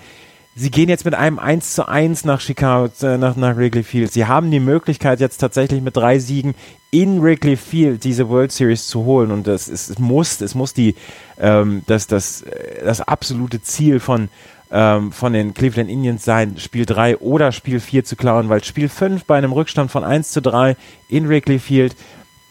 Sie 0.55 0.71
gehen 0.71 0.91
jetzt 0.91 1.07
mit 1.07 1.15
einem 1.15 1.39
1 1.39 1.75
zu 1.75 1.89
1 1.89 2.27
nach 2.27 2.41
Chicago, 2.41 2.93
äh, 3.03 3.17
nach, 3.17 3.37
nach 3.37 3.57
Wrigley 3.57 3.83
Field. 3.83 4.13
Sie 4.13 4.27
haben 4.27 4.51
die 4.51 4.61
Möglichkeit 4.61 5.19
jetzt 5.19 5.39
tatsächlich 5.39 5.81
mit 5.81 5.97
drei 5.97 6.19
Siegen 6.19 6.55
in 6.91 7.23
Wrigley 7.23 7.57
Field 7.57 8.05
diese 8.05 8.29
World 8.29 8.53
Series 8.53 8.87
zu 8.87 9.05
holen. 9.05 9.31
Und 9.31 9.47
das 9.47 9.69
ist, 9.69 9.89
es 9.89 9.99
muss, 9.99 10.43
es 10.43 10.55
muss 10.55 10.75
die, 10.75 10.95
ähm, 11.39 11.83
das, 11.87 12.07
das, 12.07 12.43
äh, 12.43 12.85
das 12.85 13.01
absolute 13.01 13.63
Ziel 13.63 13.99
von, 13.99 14.29
ähm, 14.71 15.11
von 15.11 15.33
den 15.33 15.55
Cleveland 15.55 15.89
Indians 15.89 16.23
sein, 16.23 16.59
Spiel 16.59 16.85
3 16.85 17.17
oder 17.19 17.51
Spiel 17.51 17.81
4 17.81 18.05
zu 18.05 18.17
klauen, 18.17 18.51
weil 18.51 18.63
Spiel 18.63 18.91
5 18.91 19.25
bei 19.25 19.39
einem 19.39 19.53
Rückstand 19.53 19.91
von 19.91 20.05
1 20.05 20.33
zu 20.33 20.43
3 20.43 20.77
in 21.09 21.31
Wrigley 21.31 21.61
Field, 21.61 21.97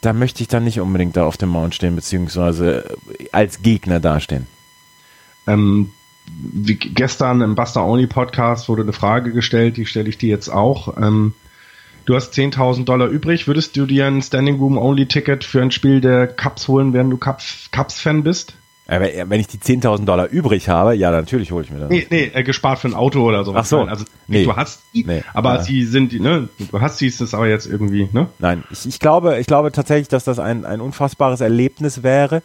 da 0.01 0.13
möchte 0.13 0.41
ich 0.41 0.47
dann 0.47 0.63
nicht 0.63 0.79
unbedingt 0.79 1.17
da 1.17 1.25
auf 1.25 1.37
dem 1.37 1.49
Mount 1.49 1.75
stehen, 1.75 1.95
beziehungsweise 1.95 2.97
als 3.31 3.61
Gegner 3.61 3.99
dastehen. 3.99 4.47
Ähm, 5.45 5.91
wie 6.25 6.75
gestern 6.75 7.41
im 7.41 7.55
Buster 7.55 7.85
Only 7.85 8.07
Podcast 8.07 8.69
wurde 8.69 8.83
eine 8.83 8.93
Frage 8.93 9.31
gestellt, 9.31 9.77
die 9.77 9.85
stelle 9.85 10.09
ich 10.09 10.17
dir 10.17 10.29
jetzt 10.29 10.49
auch. 10.49 10.97
Ähm, 10.97 11.33
du 12.05 12.15
hast 12.15 12.33
10.000 12.33 12.85
Dollar 12.85 13.07
übrig. 13.07 13.47
Würdest 13.47 13.75
du 13.77 13.85
dir 13.85 14.07
ein 14.07 14.21
Standing 14.21 14.57
Room 14.57 14.77
Only 14.77 15.07
Ticket 15.07 15.43
für 15.43 15.61
ein 15.61 15.71
Spiel 15.71 16.01
der 16.01 16.27
Cups 16.27 16.67
holen, 16.67 16.93
wenn 16.93 17.09
du 17.09 17.17
Cups, 17.17 17.69
Cups 17.71 17.99
Fan 17.99 18.23
bist? 18.23 18.55
Äh, 18.87 19.25
wenn 19.29 19.39
ich 19.39 19.47
die 19.47 19.57
10.000 19.57 20.05
Dollar 20.05 20.27
übrig 20.27 20.67
habe, 20.67 20.95
ja, 20.95 21.11
natürlich 21.11 21.51
hole 21.51 21.63
ich 21.63 21.71
mir 21.71 21.79
das. 21.79 21.89
Nee, 21.89 22.07
nee, 22.09 22.31
äh, 22.33 22.43
gespart 22.43 22.79
für 22.79 22.89
ein 22.89 22.93
Auto 22.93 23.21
oder 23.21 23.45
so. 23.45 23.53
Ach 23.55 23.63
so. 23.63 23.81
Also, 23.81 24.05
nee. 24.27 24.43
du 24.43 24.55
hast 24.55 24.81
die, 24.93 25.05
nee. 25.05 25.23
aber 25.33 25.55
ja. 25.55 25.63
sie 25.63 25.85
sind, 25.85 26.19
ne, 26.19 26.49
du 26.57 26.81
hast 26.81 26.97
sie, 26.97 27.07
ist 27.07 27.21
das 27.21 27.33
aber 27.33 27.47
jetzt 27.47 27.67
irgendwie, 27.67 28.09
ne? 28.11 28.27
Nein, 28.39 28.63
ich, 28.69 28.85
ich 28.85 28.99
glaube, 28.99 29.39
ich 29.39 29.47
glaube 29.47 29.71
tatsächlich, 29.71 30.09
dass 30.09 30.25
das 30.25 30.39
ein, 30.39 30.65
ein 30.65 30.81
unfassbares 30.81 31.39
Erlebnis 31.39 32.03
wäre, 32.03 32.41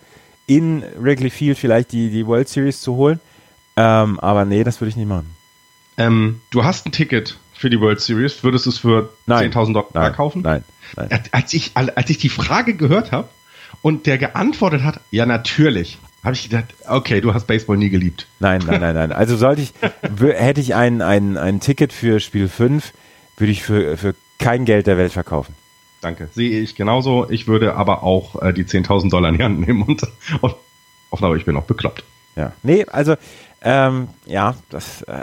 in 0.47 0.85
Wrigley 0.99 1.31
Field 1.31 1.59
vielleicht 1.59 1.91
die, 1.91 2.11
die 2.11 2.27
World 2.27 2.49
Series 2.49 2.81
zu 2.81 2.95
holen. 2.95 3.19
Ähm, 3.77 4.19
aber 4.21 4.45
nee, 4.45 4.65
das 4.65 4.81
würde 4.81 4.91
ich 4.91 4.97
nicht 4.97 5.09
machen. 5.09 5.35
Ähm, 5.99 6.41
du 6.51 6.65
hast 6.65 6.87
ein 6.87 6.93
Ticket 6.93 7.39
für 7.55 7.71
die 7.71 7.81
World 7.81 8.01
Series, 8.01 8.43
würdest 8.45 8.67
du 8.67 8.71
es 8.71 8.79
für 8.79 9.11
10.000 9.29 9.73
Dollar 9.73 9.87
nein, 9.95 10.13
kaufen? 10.13 10.43
Nein, 10.43 10.65
nein. 10.95 11.09
Als 11.33 11.55
ich, 11.55 11.73
als 11.75 12.11
ich 12.11 12.19
die 12.19 12.29
Frage 12.29 12.75
gehört 12.75 13.13
habe 13.13 13.29
und 13.83 14.07
der 14.07 14.19
geantwortet 14.19 14.83
hat, 14.83 15.01
ja 15.11 15.25
natürlich, 15.25 15.99
habe 16.23 16.35
ich 16.35 16.43
gedacht, 16.43 16.75
okay, 16.89 17.21
du 17.21 17.33
hast 17.33 17.47
Baseball 17.47 17.77
nie 17.77 17.89
geliebt. 17.89 18.27
Nein, 18.41 18.63
nein, 18.67 18.81
nein, 18.81 18.95
nein. 18.95 19.13
Also 19.13 19.37
sollte 19.37 19.63
ich, 19.63 19.73
hätte 20.19 20.61
ich 20.61 20.75
ein, 20.75 21.01
ein, 21.01 21.39
ein 21.39 21.61
Ticket 21.61 21.93
für 21.93 22.21
Spiel 22.21 22.49
5, 22.49 22.93
würde 23.37 23.53
ich 23.53 23.63
für, 23.63 23.97
für 23.97 24.15
kein 24.39 24.65
Geld 24.65 24.87
der 24.87 24.99
Welt 24.99 25.13
verkaufen. 25.13 25.55
Danke. 26.01 26.29
Sehe 26.33 26.61
ich 26.61 26.75
genauso. 26.75 27.31
Ich 27.31 27.47
würde 27.47 27.75
aber 27.75 28.03
auch 28.03 28.43
äh, 28.43 28.53
die 28.53 28.65
10.000 28.65 29.11
Dollar 29.11 29.31
in 29.31 29.39
die 29.39 29.45
Hand 29.45 29.61
nehmen 29.61 29.83
und, 29.83 30.03
und 30.41 30.55
hoffen 31.11 31.25
aber, 31.25 31.37
ich 31.37 31.45
bin 31.45 31.57
auch 31.57 31.65
bekloppt. 31.65 32.05
Ja. 32.37 32.53
Nee, 32.63 32.85
also 32.85 33.17
ähm, 33.63 34.09
ja, 34.27 34.55
das, 34.71 35.03
äh, 35.03 35.23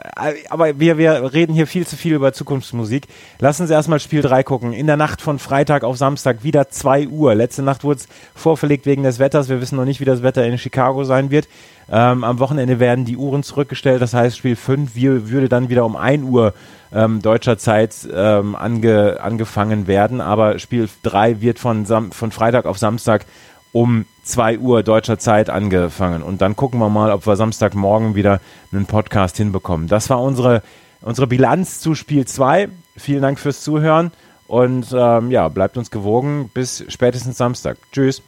aber 0.50 0.80
wir, 0.80 0.98
wir 0.98 1.34
reden 1.34 1.54
hier 1.54 1.68
viel 1.68 1.86
zu 1.86 1.96
viel 1.96 2.16
über 2.16 2.34
Zukunftsmusik. 2.34 3.08
Lass 3.40 3.62
uns 3.62 3.70
erstmal 3.70 4.00
Spiel 4.00 4.22
3 4.22 4.44
gucken. 4.44 4.74
In 4.74 4.88
der 4.88 4.98
Nacht 4.98 5.22
von 5.22 5.38
Freitag 5.38 5.84
auf 5.84 5.98
Samstag 5.98 6.44
wieder 6.44 6.68
2 6.68 7.08
Uhr. 7.10 7.36
Letzte 7.36 7.62
Nacht 7.62 7.84
wurde 7.84 8.00
es 8.00 8.08
vorverlegt 8.34 8.86
wegen 8.88 9.04
des 9.04 9.20
Wetters. 9.20 9.50
Wir 9.50 9.62
wissen 9.62 9.76
noch 9.76 9.86
nicht, 9.86 10.00
wie 10.00 10.06
das 10.06 10.24
Wetter 10.24 10.46
in 10.46 10.58
Chicago 10.58 11.04
sein 11.04 11.30
wird. 11.30 11.48
Ähm, 11.92 12.24
am 12.24 12.40
Wochenende 12.40 12.80
werden 12.80 13.06
die 13.06 13.18
Uhren 13.18 13.44
zurückgestellt. 13.44 14.02
Das 14.02 14.14
heißt, 14.16 14.38
Spiel 14.38 14.56
5 14.56 14.96
würde 14.96 15.48
dann 15.48 15.70
wieder 15.70 15.86
um 15.86 15.96
1 15.96 16.24
Uhr 16.24 16.54
ähm, 16.92 17.22
deutscher 17.22 17.58
Zeit 17.58 17.96
ähm, 18.14 18.56
ange, 18.56 19.20
angefangen 19.22 19.86
werden. 19.86 20.22
Aber 20.22 20.58
Spiel 20.58 20.90
3 21.04 21.42
wird 21.42 21.60
von, 21.60 21.86
von 21.86 22.32
Freitag 22.32 22.66
auf 22.66 22.80
Samstag 22.80 23.26
um 23.74 24.06
2 24.24 24.60
Uhr 24.60 24.84
deutscher 24.84 25.20
Zeit 25.20 25.50
angefangen. 25.50 26.24
Und 26.24 26.42
dann 26.42 26.56
gucken 26.56 26.80
wir 26.80 26.90
mal, 26.90 27.12
ob 27.12 27.28
wir 27.28 27.36
Samstagmorgen 27.36 28.16
wieder 28.16 28.40
einen 28.72 28.86
Podcast 28.86 29.36
hinbekommen. 29.36 29.88
Das 29.88 30.10
war 30.10 30.22
unsere, 30.22 30.62
unsere 31.02 31.28
Bilanz 31.28 31.82
zu 31.82 31.96
Spiel 31.96 32.26
2. 32.26 32.70
Vielen 32.96 33.22
Dank 33.22 33.40
fürs 33.40 33.62
Zuhören 33.62 34.12
und 34.48 34.94
ähm, 34.96 35.32
ja, 35.32 35.50
bleibt 35.50 35.78
uns 35.78 35.92
gewogen. 35.92 36.50
Bis 36.54 36.86
spätestens 36.88 37.38
Samstag. 37.38 37.78
Tschüss. 37.92 38.22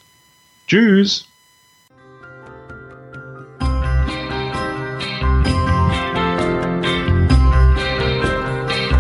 Tschüss. 0.68 1.28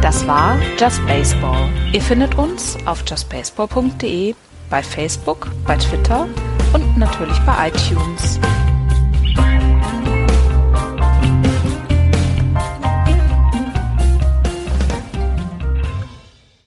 Das 0.01 0.27
war 0.27 0.55
Just 0.77 1.03
Baseball. 1.07 1.67
Ihr 1.91 2.01
findet 2.01 2.37
uns 2.37 2.77
auf 2.85 3.03
justbaseball.de 3.09 4.35
bei 4.75 4.83
Facebook, 4.83 5.47
bei 5.65 5.77
Twitter 5.77 6.27
und 6.73 6.97
natürlich 6.97 7.39
bei 7.45 7.69
iTunes. 7.69 8.37